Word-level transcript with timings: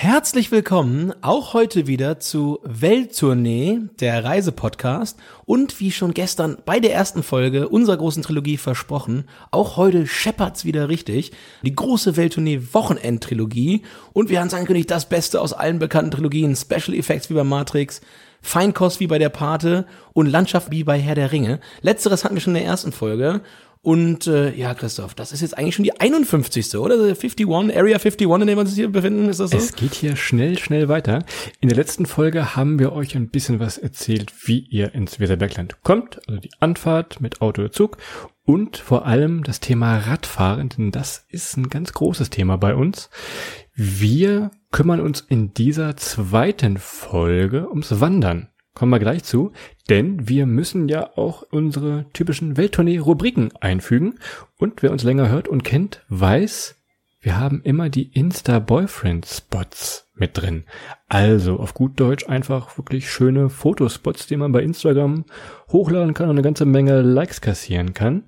Herzlich 0.00 0.52
willkommen 0.52 1.12
auch 1.22 1.54
heute 1.54 1.88
wieder 1.88 2.20
zu 2.20 2.60
Welttournee, 2.62 3.80
der 3.98 4.22
Reisepodcast. 4.22 5.18
Und 5.44 5.80
wie 5.80 5.90
schon 5.90 6.14
gestern 6.14 6.56
bei 6.64 6.78
der 6.78 6.94
ersten 6.94 7.24
Folge 7.24 7.68
unserer 7.68 7.96
großen 7.96 8.22
Trilogie 8.22 8.58
versprochen, 8.58 9.24
auch 9.50 9.76
heute 9.76 10.06
scheppert's 10.06 10.64
wieder 10.64 10.88
richtig. 10.88 11.32
Die 11.64 11.74
große 11.74 12.16
Welttournee 12.16 12.60
Wochenendtrilogie. 12.70 13.82
Und 14.12 14.28
wir 14.28 14.38
haben 14.38 14.46
es 14.46 14.54
angekündigt, 14.54 14.88
das 14.88 15.08
Beste 15.08 15.40
aus 15.40 15.52
allen 15.52 15.80
bekannten 15.80 16.12
Trilogien. 16.12 16.54
Special 16.54 16.96
Effects 16.96 17.28
wie 17.28 17.34
bei 17.34 17.42
Matrix, 17.42 18.00
Feinkost 18.40 19.00
wie 19.00 19.08
bei 19.08 19.18
der 19.18 19.30
Pate 19.30 19.84
und 20.12 20.26
Landschaft 20.26 20.70
wie 20.70 20.84
bei 20.84 21.00
Herr 21.00 21.16
der 21.16 21.32
Ringe. 21.32 21.58
Letzteres 21.82 22.22
hatten 22.22 22.36
wir 22.36 22.40
schon 22.40 22.54
in 22.54 22.62
der 22.62 22.70
ersten 22.70 22.92
Folge. 22.92 23.40
Und 23.88 24.26
äh, 24.26 24.54
ja, 24.54 24.74
Christoph, 24.74 25.14
das 25.14 25.32
ist 25.32 25.40
jetzt 25.40 25.56
eigentlich 25.56 25.74
schon 25.74 25.82
die 25.82 25.98
51. 25.98 26.76
oder? 26.76 26.96
51, 26.96 27.48
Area 27.48 27.96
51, 27.96 28.20
in 28.20 28.46
der 28.46 28.56
wir 28.56 28.58
uns 28.58 28.74
hier 28.74 28.92
befinden, 28.92 29.30
ist 29.30 29.40
das 29.40 29.52
so? 29.52 29.56
Es 29.56 29.76
geht 29.76 29.94
hier 29.94 30.14
schnell, 30.14 30.58
schnell 30.58 30.90
weiter. 30.90 31.24
In 31.62 31.70
der 31.70 31.78
letzten 31.78 32.04
Folge 32.04 32.54
haben 32.54 32.78
wir 32.78 32.92
euch 32.92 33.16
ein 33.16 33.30
bisschen 33.30 33.60
was 33.60 33.78
erzählt, 33.78 34.30
wie 34.46 34.58
ihr 34.58 34.94
ins 34.94 35.20
Weserbergland 35.20 35.82
kommt, 35.84 36.20
also 36.28 36.38
die 36.38 36.50
Anfahrt 36.60 37.22
mit 37.22 37.40
Auto 37.40 37.62
oder 37.62 37.72
Zug 37.72 37.96
und 38.44 38.76
vor 38.76 39.06
allem 39.06 39.42
das 39.42 39.58
Thema 39.58 39.96
Radfahren, 39.96 40.68
denn 40.68 40.90
das 40.90 41.24
ist 41.30 41.56
ein 41.56 41.70
ganz 41.70 41.94
großes 41.94 42.28
Thema 42.28 42.58
bei 42.58 42.74
uns. 42.74 43.08
Wir 43.72 44.50
kümmern 44.70 45.00
uns 45.00 45.22
in 45.22 45.54
dieser 45.54 45.96
zweiten 45.96 46.76
Folge 46.76 47.70
ums 47.70 48.02
Wandern. 48.02 48.50
Kommen 48.78 48.92
wir 48.92 49.00
gleich 49.00 49.24
zu, 49.24 49.50
denn 49.88 50.28
wir 50.28 50.46
müssen 50.46 50.88
ja 50.88 51.10
auch 51.16 51.42
unsere 51.50 52.06
typischen 52.12 52.56
Welttournee-Rubriken 52.56 53.50
einfügen. 53.60 54.20
Und 54.56 54.84
wer 54.84 54.92
uns 54.92 55.02
länger 55.02 55.28
hört 55.28 55.48
und 55.48 55.64
kennt, 55.64 56.04
weiß, 56.10 56.76
wir 57.20 57.40
haben 57.40 57.60
immer 57.64 57.88
die 57.88 58.04
Insta-Boyfriend-Spots 58.12 60.06
mit 60.14 60.38
drin. 60.38 60.62
Also 61.08 61.56
auf 61.56 61.74
gut 61.74 61.98
Deutsch 61.98 62.28
einfach 62.28 62.78
wirklich 62.78 63.10
schöne 63.10 63.50
Fotospots, 63.50 64.28
die 64.28 64.36
man 64.36 64.52
bei 64.52 64.62
Instagram 64.62 65.24
hochladen 65.72 66.14
kann 66.14 66.26
und 66.26 66.36
eine 66.36 66.42
ganze 66.42 66.64
Menge 66.64 67.02
Likes 67.02 67.40
kassieren 67.40 67.94
kann. 67.94 68.26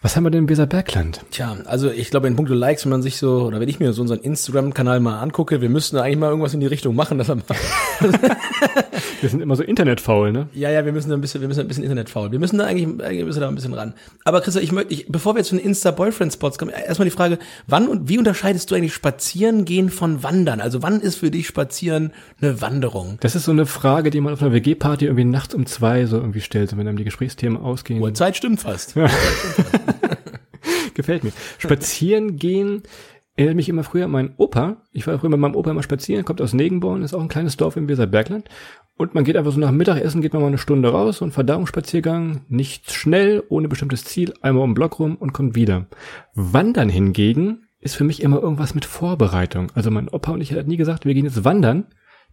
Was 0.00 0.16
haben 0.16 0.24
wir 0.24 0.30
denn 0.30 0.44
im 0.44 0.48
Weserbergland? 0.48 1.24
Tja, 1.30 1.56
also 1.66 1.90
ich 1.90 2.10
glaube 2.10 2.28
in 2.28 2.36
puncto 2.36 2.54
Likes, 2.54 2.84
wenn 2.84 2.90
man 2.90 3.02
sich 3.02 3.16
so, 3.16 3.42
oder 3.42 3.58
wenn 3.58 3.68
ich 3.68 3.80
mir 3.80 3.92
so 3.92 4.02
unseren 4.02 4.20
Instagram-Kanal 4.20 5.00
mal 5.00 5.20
angucke, 5.20 5.60
wir 5.60 5.68
müssten 5.68 5.96
eigentlich 5.96 6.18
mal 6.18 6.30
irgendwas 6.30 6.54
in 6.54 6.60
die 6.60 6.66
Richtung 6.66 6.94
machen, 6.94 7.18
dass 7.18 7.28
er 7.28 7.36
mal 7.36 7.44
Wir 9.20 9.28
sind 9.28 9.40
immer 9.40 9.56
so 9.56 9.62
internetfaul, 9.62 10.32
ne? 10.32 10.48
Ja, 10.54 10.70
ja, 10.70 10.84
wir 10.84 10.92
müssen 10.92 11.10
da 11.10 11.16
ein 11.16 11.20
bisschen, 11.20 11.40
wir 11.40 11.48
müssen 11.48 11.60
ein 11.60 11.68
bisschen 11.68 11.82
Internet 11.82 12.08
faul. 12.08 12.30
Wir 12.30 12.38
müssen 12.38 12.58
da 12.58 12.64
eigentlich, 12.64 12.86
eigentlich 13.04 13.24
müssen 13.24 13.40
da 13.40 13.48
ein 13.48 13.54
bisschen 13.54 13.74
ran. 13.74 13.94
Aber 14.24 14.40
Christa, 14.40 14.60
ich 14.60 14.72
möchte, 14.72 14.92
ich, 14.92 15.06
bevor 15.08 15.34
wir 15.34 15.38
jetzt 15.38 15.48
zu 15.48 15.56
den 15.56 15.64
Insta-Boyfriend-Spots 15.64 16.58
kommen, 16.58 16.70
erstmal 16.70 17.04
die 17.04 17.14
Frage, 17.14 17.38
wann 17.66 17.88
und 17.88 18.08
wie 18.08 18.18
unterscheidest 18.18 18.70
du 18.70 18.74
eigentlich 18.74 18.94
Spazieren 18.94 19.64
gehen 19.64 19.90
von 19.90 20.22
Wandern? 20.22 20.60
Also 20.60 20.82
wann 20.82 21.00
ist 21.00 21.16
für 21.16 21.30
dich 21.30 21.46
Spazieren 21.46 22.12
eine 22.40 22.60
Wanderung? 22.60 23.18
Das 23.20 23.34
ist 23.34 23.44
so 23.44 23.52
eine 23.52 23.66
Frage, 23.66 24.10
die 24.10 24.20
man 24.20 24.32
auf 24.32 24.42
einer 24.42 24.52
WG-Party 24.52 25.06
irgendwie 25.06 25.24
nachts 25.24 25.54
um 25.54 25.66
zwei 25.66 26.06
so 26.06 26.16
irgendwie 26.16 26.40
stellt, 26.40 26.76
wenn 26.76 26.86
einem 26.86 26.96
die 26.96 27.04
Gesprächsthemen 27.04 27.60
ausgehen. 27.60 28.00
Uhrzeit 28.00 28.36
stimmt 28.36 28.60
fast. 28.60 28.94
Gefällt 30.94 31.24
mir. 31.24 31.32
Spazieren 31.58 32.36
gehen 32.36 32.82
erinnert 33.38 33.54
mich 33.54 33.68
immer 33.68 33.84
früher 33.84 34.06
an 34.06 34.10
meinen 34.10 34.34
Opa. 34.36 34.78
Ich 34.92 35.06
war 35.06 35.16
früher 35.18 35.30
mit 35.30 35.38
meinem 35.38 35.54
Opa 35.54 35.70
immer 35.70 35.84
spazieren, 35.84 36.24
kommt 36.24 36.42
aus 36.42 36.52
Negenborn, 36.52 37.02
ist 37.02 37.14
auch 37.14 37.22
ein 37.22 37.28
kleines 37.28 37.56
Dorf 37.56 37.76
im 37.76 37.88
Weserbergland. 37.88 38.48
Und 38.98 39.14
man 39.14 39.22
geht 39.22 39.36
einfach 39.36 39.52
so 39.52 39.60
nach 39.60 39.70
Mittagessen, 39.70 40.22
geht 40.22 40.32
man 40.32 40.42
mal 40.42 40.48
eine 40.48 40.58
Stunde 40.58 40.90
raus, 40.90 41.22
ein 41.22 41.30
Verdauungsspaziergang, 41.30 42.40
nicht 42.48 42.90
schnell, 42.90 43.44
ohne 43.48 43.68
bestimmtes 43.68 44.04
Ziel, 44.04 44.34
einmal 44.42 44.64
um 44.64 44.70
den 44.70 44.74
Block 44.74 44.98
rum 44.98 45.14
und 45.14 45.32
kommt 45.32 45.54
wieder. 45.54 45.86
Wandern 46.34 46.88
hingegen 46.88 47.68
ist 47.80 47.94
für 47.94 48.02
mich 48.02 48.22
immer 48.24 48.42
irgendwas 48.42 48.74
mit 48.74 48.84
Vorbereitung. 48.84 49.70
Also 49.74 49.92
mein 49.92 50.08
Opa 50.08 50.32
und 50.32 50.40
ich 50.40 50.52
hat 50.52 50.66
nie 50.66 50.76
gesagt, 50.76 51.04
wir 51.04 51.14
gehen 51.14 51.26
jetzt 51.26 51.44
wandern. 51.44 51.86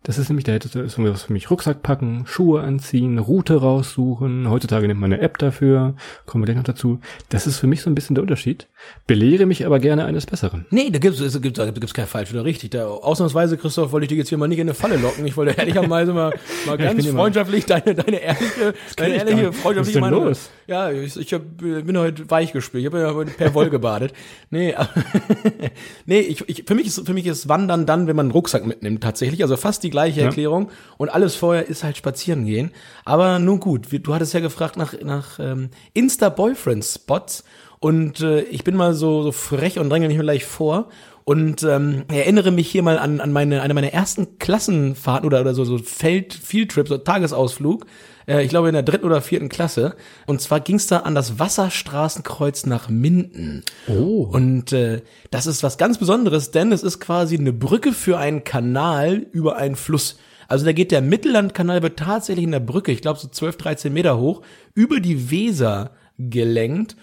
Das 0.06 0.20
ist 0.20 0.30
nämlich, 0.30 0.44
da 0.44 0.52
hätte 0.52 0.80
ist 0.80 1.00
was 1.00 1.24
für 1.24 1.34
mich 1.34 1.50
Rucksack 1.50 1.82
packen, 1.82 2.26
Schuhe 2.28 2.62
anziehen, 2.62 3.18
Route 3.18 3.56
raussuchen. 3.56 4.48
Heutzutage 4.52 4.88
nimmt 4.88 5.00
man 5.02 5.12
eine 5.12 5.20
App 5.20 5.40
dafür. 5.40 5.96
Kommen 6.28 6.44
wir 6.44 6.46
gleich 6.46 6.58
noch 6.58 6.64
dazu. 6.64 7.00
Das 7.30 7.48
ist 7.48 7.58
für 7.58 7.66
mich 7.66 7.82
so 7.82 7.90
ein 7.90 7.96
bisschen 7.96 8.14
der 8.14 8.22
Unterschied. 8.22 8.68
Belehre 9.08 9.48
mich 9.48 9.66
aber 9.66 9.80
gerne 9.80 10.06
eines 10.06 10.28
Besseren. 10.28 10.68
Nee, 10.70 10.92
da 10.92 11.00
gibt's, 11.00 11.20
es 11.22 11.42
gibt, 11.42 11.58
da 11.58 11.72
gibt's 11.72 11.96
kein 11.96 12.06
falsch 12.06 12.32
oder 12.32 12.46
richtig. 12.46 12.70
Da, 12.70 12.86
ausnahmsweise, 12.86 13.58
Christoph, 13.58 13.92
wollte 13.94 14.06
ich 14.06 14.10
dich 14.10 14.20
jetzt 14.20 14.30
hier 14.30 14.38
mal 14.38 14.48
nicht 14.48 14.60
in 14.60 14.68
eine 14.68 14.76
Falle 14.76 14.98
locken. 14.98 15.26
Ich 15.26 15.36
wollte 15.38 15.60
ehrlicherweise 15.60 16.14
mal, 16.14 16.36
mal 16.68 16.78
ganz 16.78 17.04
immer- 17.04 17.18
freundschaftlich 17.22 17.66
deine, 17.66 17.96
deine 17.96 18.18
ehrliche, 18.22 18.76
deine 18.98 19.16
ehrliche, 19.16 19.54
freundschaftliche 19.54 19.80
ist 19.80 19.94
denn 19.96 20.02
Meinung. 20.02 20.26
los? 20.26 20.52
Ja, 20.68 20.92
ich, 20.92 21.18
ich 21.18 21.34
hab, 21.34 21.42
bin 21.58 21.98
heute 21.98 22.30
weich 22.30 22.54
gespielt. 22.54 22.82
Ich 22.84 22.86
habe 22.86 23.00
ja 23.00 23.16
heute 23.16 23.32
per 23.32 23.56
Woll 23.56 23.72
gebadet. 23.72 24.14
Nee, 24.52 24.76
nee, 26.06 26.20
ich, 26.20 26.48
ich, 26.48 26.64
für 26.68 26.76
mich 26.76 26.86
ist, 26.88 27.06
für 27.08 27.14
mich 27.14 27.26
ist 27.26 27.50
Wandern 27.50 27.88
dann, 27.88 28.06
wenn 28.08 28.16
man 28.16 28.28
einen 28.28 28.32
Rucksack 28.32 28.68
mitnimmt, 28.68 29.02
tatsächlich. 29.02 29.42
Also 29.42 29.58
fast 29.58 29.84
die 29.84 29.95
gleiche 29.96 30.22
Erklärung. 30.22 30.70
Und 30.98 31.10
alles 31.10 31.36
vorher 31.36 31.68
ist 31.68 31.84
halt 31.84 31.98
spazieren 31.98 32.46
gehen. 32.46 32.72
Aber 33.06 33.40
nun 33.40 33.60
gut, 33.60 33.88
du 33.92 34.14
hattest 34.14 34.34
ja 34.34 34.40
gefragt 34.40 34.78
nach, 34.78 34.94
nach 35.02 35.40
ähm, 35.40 35.70
Insta-Boyfriend-Spots. 35.94 37.44
Und 37.80 38.22
äh, 38.22 38.42
ich 38.42 38.64
bin 38.64 38.76
mal 38.76 38.94
so, 38.94 39.24
so 39.24 39.32
frech 39.32 39.80
und 39.80 39.90
dränge 39.90 40.08
mich 40.08 40.20
gleich 40.20 40.46
vor 40.46 40.90
und 41.26 41.64
ähm, 41.64 42.04
erinnere 42.08 42.52
mich 42.52 42.70
hier 42.70 42.84
mal 42.84 43.00
an, 43.00 43.20
an 43.20 43.34
meine, 43.34 43.64
eine 43.64 43.74
meiner 43.74 43.92
ersten 43.92 44.38
Klassenfahrten 44.38 45.26
oder, 45.26 45.42
oder 45.42 45.56
so, 45.56 45.66
so 45.66 45.80
Feld, 45.80 46.36
Fieldtrip, 46.36 46.88
so 46.88 47.00
Tagesausflug. 47.00 47.88
Äh, 48.28 48.44
ich 48.44 48.50
glaube 48.50 48.68
in 48.68 48.76
der 48.76 48.84
dritten 48.84 49.08
oder 49.08 49.22
vierten 49.22 49.50
Klasse. 49.50 49.96
Und 50.28 50.40
zwar 50.40 50.60
ging's 50.60 50.86
da 50.86 51.00
an 51.00 51.16
das 51.16 51.40
Wasserstraßenkreuz 51.40 52.68
nach 52.68 52.90
Minden. 52.90 53.64
Oh. 53.88 54.30
Und 54.32 54.72
äh, 54.72 55.02
das 55.32 55.48
ist 55.48 55.64
was 55.64 55.80
ganz 55.80 55.98
Besonderes, 55.98 56.52
denn 56.52 56.72
es 56.72 56.84
ist 56.84 57.00
quasi 57.00 57.40
eine 57.40 57.54
Brücke 57.54 57.92
für 57.92 58.20
einen 58.20 58.44
Kanal 58.44 59.26
über 59.32 59.56
einen 59.56 59.76
Fluss. 59.76 60.20
Also 60.48 60.64
da 60.64 60.74
geht 60.74 60.92
der 60.92 61.02
Mittellandkanal 61.02 61.82
wird 61.82 61.98
tatsächlich 61.98 62.46
in 62.46 62.52
der 62.52 62.60
Brücke, 62.60 62.92
ich 62.92 63.02
glaube 63.02 63.20
so 63.20 63.28
12, 63.28 63.58
13 63.58 63.92
Meter 63.92 64.20
hoch, 64.20 64.44
über 64.76 65.00
die 65.00 65.32
Weser 65.32 65.90
gelenkt. 66.20 66.96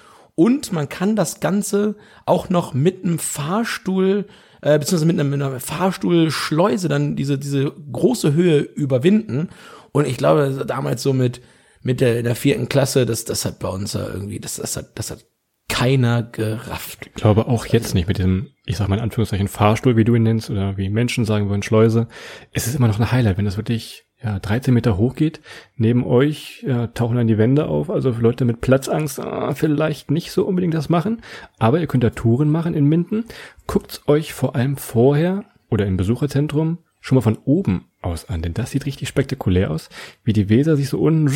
Und 0.43 0.73
man 0.73 0.89
kann 0.89 1.15
das 1.15 1.39
Ganze 1.39 1.95
auch 2.27 2.49
noch 2.49 2.75
mit 2.75 3.05
einem 3.05 3.21
Fahrstuhl, 3.21 4.27
äh, 4.61 4.77
beziehungsweise 4.77 5.07
mit 5.07 5.21
einer, 5.21 5.29
mit 5.29 5.41
einer 5.41 5.61
Fahrstuhlschleuse 5.61 6.89
dann 6.89 7.15
diese, 7.15 7.39
diese 7.39 7.71
große 7.71 8.35
Höhe 8.35 8.59
überwinden. 8.59 9.51
Und 9.93 10.05
ich 10.05 10.17
glaube, 10.17 10.65
damals 10.67 11.05
so 11.05 11.13
mit, 11.13 11.43
mit 11.83 12.01
der, 12.01 12.19
in 12.19 12.25
der 12.25 12.35
vierten 12.35 12.69
Klasse, 12.69 13.07
das, 13.07 13.25
das 13.25 13.45
hat 13.45 13.61
bei 13.61 13.69
uns 13.69 13.93
ja 13.93 14.05
irgendwie, 14.05 14.41
das, 14.41 14.57
das 14.57 14.77
hat, 14.77 14.99
das 14.99 15.13
hat 15.13 15.25
keiner 15.69 16.25
gerafft. 16.25 17.07
Ich 17.07 17.15
glaube 17.15 17.47
auch 17.47 17.67
jetzt 17.67 17.95
nicht 17.95 18.09
mit 18.09 18.19
diesem, 18.19 18.49
ich 18.67 18.77
sag 18.77 18.89
mal 18.89 18.97
in 18.97 19.03
Anführungszeichen 19.03 19.47
Fahrstuhl, 19.47 19.97
wie 19.97 20.03
du 20.03 20.17
ihn 20.17 20.25
nennst, 20.25 20.51
oder 20.51 20.77
wie 20.77 20.89
Menschen 20.89 21.25
sagen 21.25 21.51
würden, 21.51 21.63
Schleuse. 21.63 22.09
Es 22.51 22.67
ist 22.67 22.75
immer 22.75 22.89
noch 22.89 22.99
ein 22.99 23.13
Highlight, 23.13 23.39
wenn 23.39 23.45
das 23.45 23.59
wirklich 23.59 24.07
ja, 24.23 24.39
13 24.39 24.73
Meter 24.73 24.97
hoch 24.97 25.15
geht. 25.15 25.41
Neben 25.77 26.05
euch 26.05 26.65
ja, 26.67 26.89
tauchen 26.89 27.17
dann 27.17 27.27
die 27.27 27.39
Wände 27.39 27.67
auf. 27.67 27.91
Also 27.91 28.13
für 28.13 28.23
Leute 28.23 28.45
mit 28.45 28.61
Platzangst 28.61 29.21
ah, 29.21 29.55
vielleicht 29.55 30.11
nicht 30.11 30.33
so 30.33 30.45
unbedingt 30.45 30.75
das 30.75 30.89
machen. 30.89 31.23
Aber 31.59 31.81
ihr 31.81 31.87
könnt 31.87 32.05
da 32.05 32.11
Touren 32.11 32.51
machen 32.51 32.75
in 32.75 32.87
Minden. 32.87 33.25
Guckt's 33.67 34.03
euch 34.07 34.33
vor 34.33 34.55
allem 34.55 34.77
vorher 34.77 35.45
oder 35.71 35.87
im 35.87 35.97
Besucherzentrum 35.97 36.79
schon 37.01 37.17
mal 37.17 37.23
von 37.23 37.39
oben 37.45 37.87
aus 38.01 38.29
an, 38.29 38.43
denn 38.43 38.55
das 38.55 38.71
sieht 38.71 38.87
richtig 38.87 39.09
spektakulär 39.09 39.71
aus, 39.71 39.91
wie 40.25 40.33
die 40.33 40.49
Weser 40.49 40.77
sich 40.77 40.89
so 40.89 41.01
unten 41.01 41.33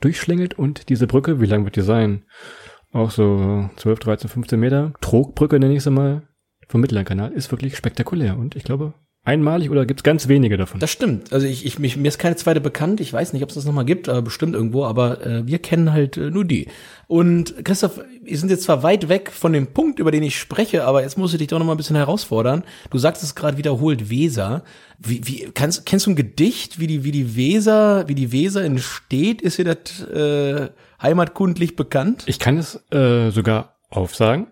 durchschlängelt 0.00 0.58
und 0.58 0.88
diese 0.88 1.06
Brücke, 1.06 1.40
wie 1.40 1.46
lang 1.46 1.64
wird 1.64 1.76
die 1.76 1.82
sein? 1.82 2.24
Auch 2.92 3.10
so 3.10 3.68
12, 3.76 3.98
13, 4.00 4.30
15 4.30 4.60
Meter. 4.60 4.92
Trogbrücke 5.00 5.58
nenne 5.58 5.74
ich 5.74 5.82
sie 5.82 5.90
mal. 5.90 6.22
Vom 6.68 6.80
Mittellandkanal 6.80 7.32
ist 7.32 7.50
wirklich 7.50 7.76
spektakulär 7.76 8.38
und 8.38 8.56
ich 8.56 8.64
glaube 8.64 8.94
einmalig 9.24 9.70
oder 9.70 9.86
gibt's 9.86 10.02
ganz 10.02 10.26
wenige 10.26 10.56
davon. 10.56 10.80
Das 10.80 10.90
stimmt. 10.90 11.32
Also 11.32 11.46
ich, 11.46 11.64
ich 11.64 11.78
mich, 11.78 11.96
mir 11.96 12.08
ist 12.08 12.18
keine 12.18 12.34
zweite 12.34 12.60
bekannt. 12.60 13.00
Ich 13.00 13.12
weiß 13.12 13.32
nicht, 13.32 13.42
ob 13.42 13.50
es 13.50 13.54
das 13.54 13.64
nochmal 13.64 13.84
gibt, 13.84 14.08
aber 14.08 14.22
bestimmt 14.22 14.54
irgendwo. 14.54 14.84
Aber 14.84 15.24
äh, 15.24 15.46
wir 15.46 15.60
kennen 15.60 15.92
halt 15.92 16.16
äh, 16.16 16.30
nur 16.30 16.44
die. 16.44 16.66
Und 17.06 17.64
Christoph, 17.64 18.00
wir 18.22 18.36
sind 18.36 18.50
jetzt 18.50 18.64
zwar 18.64 18.82
weit 18.82 19.08
weg 19.08 19.30
von 19.30 19.52
dem 19.52 19.68
Punkt, 19.68 20.00
über 20.00 20.10
den 20.10 20.24
ich 20.24 20.38
spreche, 20.38 20.84
aber 20.84 21.02
jetzt 21.02 21.18
muss 21.18 21.32
ich 21.32 21.38
dich 21.38 21.48
doch 21.48 21.58
nochmal 21.58 21.76
ein 21.76 21.78
bisschen 21.78 21.96
herausfordern. 21.96 22.64
Du 22.90 22.98
sagst 22.98 23.22
es 23.22 23.34
gerade 23.36 23.58
wiederholt, 23.58 24.10
Weser. 24.10 24.64
Wie, 24.98 25.26
wie 25.26 25.50
kannst, 25.54 25.86
kennst 25.86 26.06
du 26.06 26.10
ein 26.10 26.16
Gedicht, 26.16 26.80
wie 26.80 26.88
die, 26.88 27.04
wie 27.04 27.12
die 27.12 27.36
Weser, 27.36 28.08
wie 28.08 28.14
die 28.16 28.32
Weser 28.32 28.64
entsteht? 28.64 29.40
Ist 29.40 29.58
dir 29.58 29.64
das 29.64 30.00
äh, 30.08 30.70
heimatkundlich 31.00 31.76
bekannt? 31.76 32.24
Ich 32.26 32.40
kann 32.40 32.58
es 32.58 32.82
äh, 32.90 33.30
sogar 33.30 33.76
aufsagen. 33.88 34.48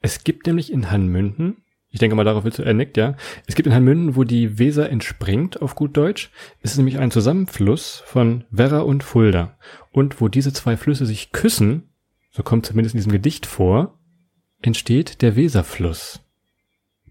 Es 0.00 0.24
gibt 0.24 0.46
nämlich 0.46 0.72
in 0.72 0.90
Hanmünden, 0.90 1.56
ich 1.96 2.00
denke 2.00 2.14
mal, 2.14 2.24
darauf 2.24 2.44
willst 2.44 2.58
du, 2.58 2.62
er 2.62 2.74
nickt, 2.74 2.98
ja. 2.98 3.16
Es 3.46 3.54
gibt 3.54 3.66
in 3.66 3.72
Hanmünden, 3.72 4.16
wo 4.16 4.24
die 4.24 4.58
Weser 4.58 4.90
entspringt, 4.90 5.62
auf 5.62 5.74
gut 5.74 5.96
Deutsch. 5.96 6.30
Es 6.60 6.72
ist 6.72 6.76
nämlich 6.76 6.98
ein 6.98 7.10
Zusammenfluss 7.10 8.02
von 8.04 8.44
Werra 8.50 8.80
und 8.80 9.02
Fulda. 9.02 9.56
Und 9.92 10.20
wo 10.20 10.28
diese 10.28 10.52
zwei 10.52 10.76
Flüsse 10.76 11.06
sich 11.06 11.32
küssen, 11.32 11.84
so 12.30 12.42
kommt 12.42 12.66
zumindest 12.66 12.94
in 12.94 12.98
diesem 12.98 13.12
Gedicht 13.12 13.46
vor, 13.46 13.98
entsteht 14.60 15.22
der 15.22 15.36
Weserfluss. 15.36 16.20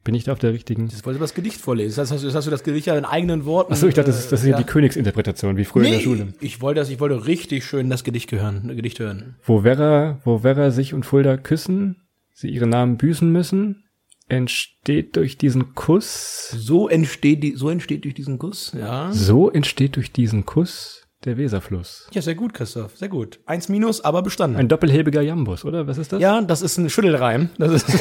Bin 0.04 0.14
ich 0.14 0.26
da 0.26 0.34
auf 0.34 0.40
der 0.40 0.54
richtigen? 0.54 0.88
Das 0.88 1.04
wollte 1.04 1.20
das 1.20 1.34
Gedicht 1.34 1.60
vorlesen. 1.60 1.96
Das 1.96 2.12
hast, 2.12 2.22
du, 2.22 2.28
das 2.28 2.36
hast 2.36 2.46
du 2.46 2.52
das 2.52 2.62
Gedicht 2.62 2.86
ja 2.86 2.96
in 2.96 3.06
eigenen 3.06 3.46
Worten. 3.46 3.74
Achso, 3.74 3.88
ich 3.88 3.96
dachte, 3.96 4.12
das 4.12 4.20
ist, 4.20 4.31
das 4.31 4.42
ist 4.42 4.48
ja 4.50 4.56
die 4.56 4.66
Königsinterpretation, 4.66 5.58
wie 5.58 5.66
früher 5.66 5.86
in 5.86 5.94
der 5.94 6.00
Schule. 6.00 6.28
Ich 6.42 6.62
wollte 6.62 6.81
das, 6.81 6.92
ich 6.92 7.00
wollte 7.00 7.26
richtig 7.26 7.66
schön 7.66 7.90
das 7.90 8.04
Gedicht 8.04 8.31
hören, 8.31 8.68
Gedicht 8.76 9.00
hören. 9.00 9.38
Wo 9.42 9.64
Werra, 9.64 10.20
wo 10.24 10.44
Werra 10.44 10.70
sich 10.70 10.94
und 10.94 11.08
Fulda 11.08 11.38
küssen, 11.38 12.04
sie 12.34 12.50
ihre 12.50 12.68
Namen 12.68 12.98
büßen 12.98 13.31
müssen, 13.31 13.85
entsteht 14.27 15.16
durch 15.16 15.38
diesen 15.38 15.75
Kuss. 15.75 16.50
So 16.51 16.88
entsteht 16.88 17.44
die, 17.44 17.56
so 17.56 17.69
entsteht 17.69 18.04
durch 18.04 18.13
diesen 18.13 18.39
Kuss, 18.39 18.74
ja. 18.77 19.12
So 19.12 19.50
entsteht 19.50 19.95
durch 19.95 20.12
diesen 20.12 20.45
Kuss 20.45 21.06
der 21.25 21.38
Weserfluss. 21.38 22.07
Ja, 22.13 22.22
sehr 22.22 22.36
gut, 22.36 22.54
Christoph, 22.54 22.98
sehr 22.98 23.10
gut. 23.10 23.39
Eins 23.45 23.69
minus, 23.69 24.01
aber 24.01 24.22
bestanden. 24.22 24.57
Ein 24.57 24.68
doppelhebiger 24.68 25.22
Jambus, 25.22 25.66
oder? 25.66 25.88
Was 25.88 25.98
ist 25.98 26.13
das? 26.13 26.22
ja, 26.22 26.42
das 26.42 26.62
ist 26.62 26.77
ein 26.77 26.89
Schüttelreim. 26.89 27.50
Das 27.57 27.72
ist 27.72 27.86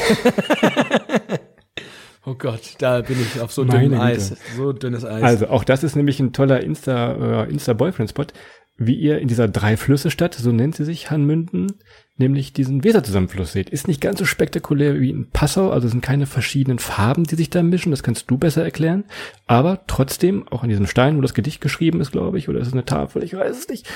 oh 2.25 2.35
Gott, 2.35 2.75
da 2.79 3.01
bin 3.01 3.17
ich 3.19 3.41
auf 3.41 3.51
so 3.51 3.63
dünnem. 3.63 3.99
Eis. 3.99 4.35
So 4.55 4.73
dünnes 4.73 5.05
Eis. 5.05 5.23
Also 5.23 5.47
auch 5.47 5.63
das 5.63 5.83
ist 5.83 5.95
nämlich 5.95 6.19
ein 6.19 6.33
toller 6.33 6.61
Insta, 6.61 7.43
äh, 7.43 7.51
Insta-Boyfriend-Spot, 7.51 8.27
wie 8.77 8.95
ihr 8.95 9.19
in 9.19 9.27
dieser 9.27 9.47
Drei-Flüsse-Stadt, 9.47 10.33
so 10.35 10.51
nennt 10.51 10.75
sie 10.75 10.83
sich, 10.85 11.09
Hanmünden, 11.09 11.73
nämlich 12.17 12.51
diesen 12.53 12.83
Weserzusammenfluss 12.83 13.53
seht. 13.53 13.69
Ist 13.69 13.87
nicht 13.87 14.01
ganz 14.01 14.19
so 14.19 14.25
spektakulär 14.25 14.99
wie 14.99 15.09
in 15.09 15.29
Passau, 15.29 15.69
also 15.71 15.85
es 15.87 15.91
sind 15.91 16.01
keine 16.01 16.25
verschiedenen 16.25 16.79
Farben, 16.79 17.23
die 17.23 17.35
sich 17.35 17.49
da 17.49 17.63
mischen, 17.63 17.91
das 17.91 18.03
kannst 18.03 18.29
du 18.29 18.37
besser 18.37 18.63
erklären, 18.63 19.05
aber 19.47 19.81
trotzdem, 19.87 20.47
auch 20.49 20.63
an 20.63 20.69
diesem 20.69 20.87
Stein, 20.87 21.17
wo 21.17 21.21
das 21.21 21.33
Gedicht 21.33 21.61
geschrieben 21.61 22.01
ist, 22.01 22.11
glaube 22.11 22.37
ich, 22.37 22.49
oder 22.49 22.59
ist 22.59 22.67
es 22.67 22.73
eine 22.73 22.85
Tafel, 22.85 23.23
ich 23.23 23.33
weiß 23.33 23.57
es 23.57 23.67
nicht. 23.69 23.87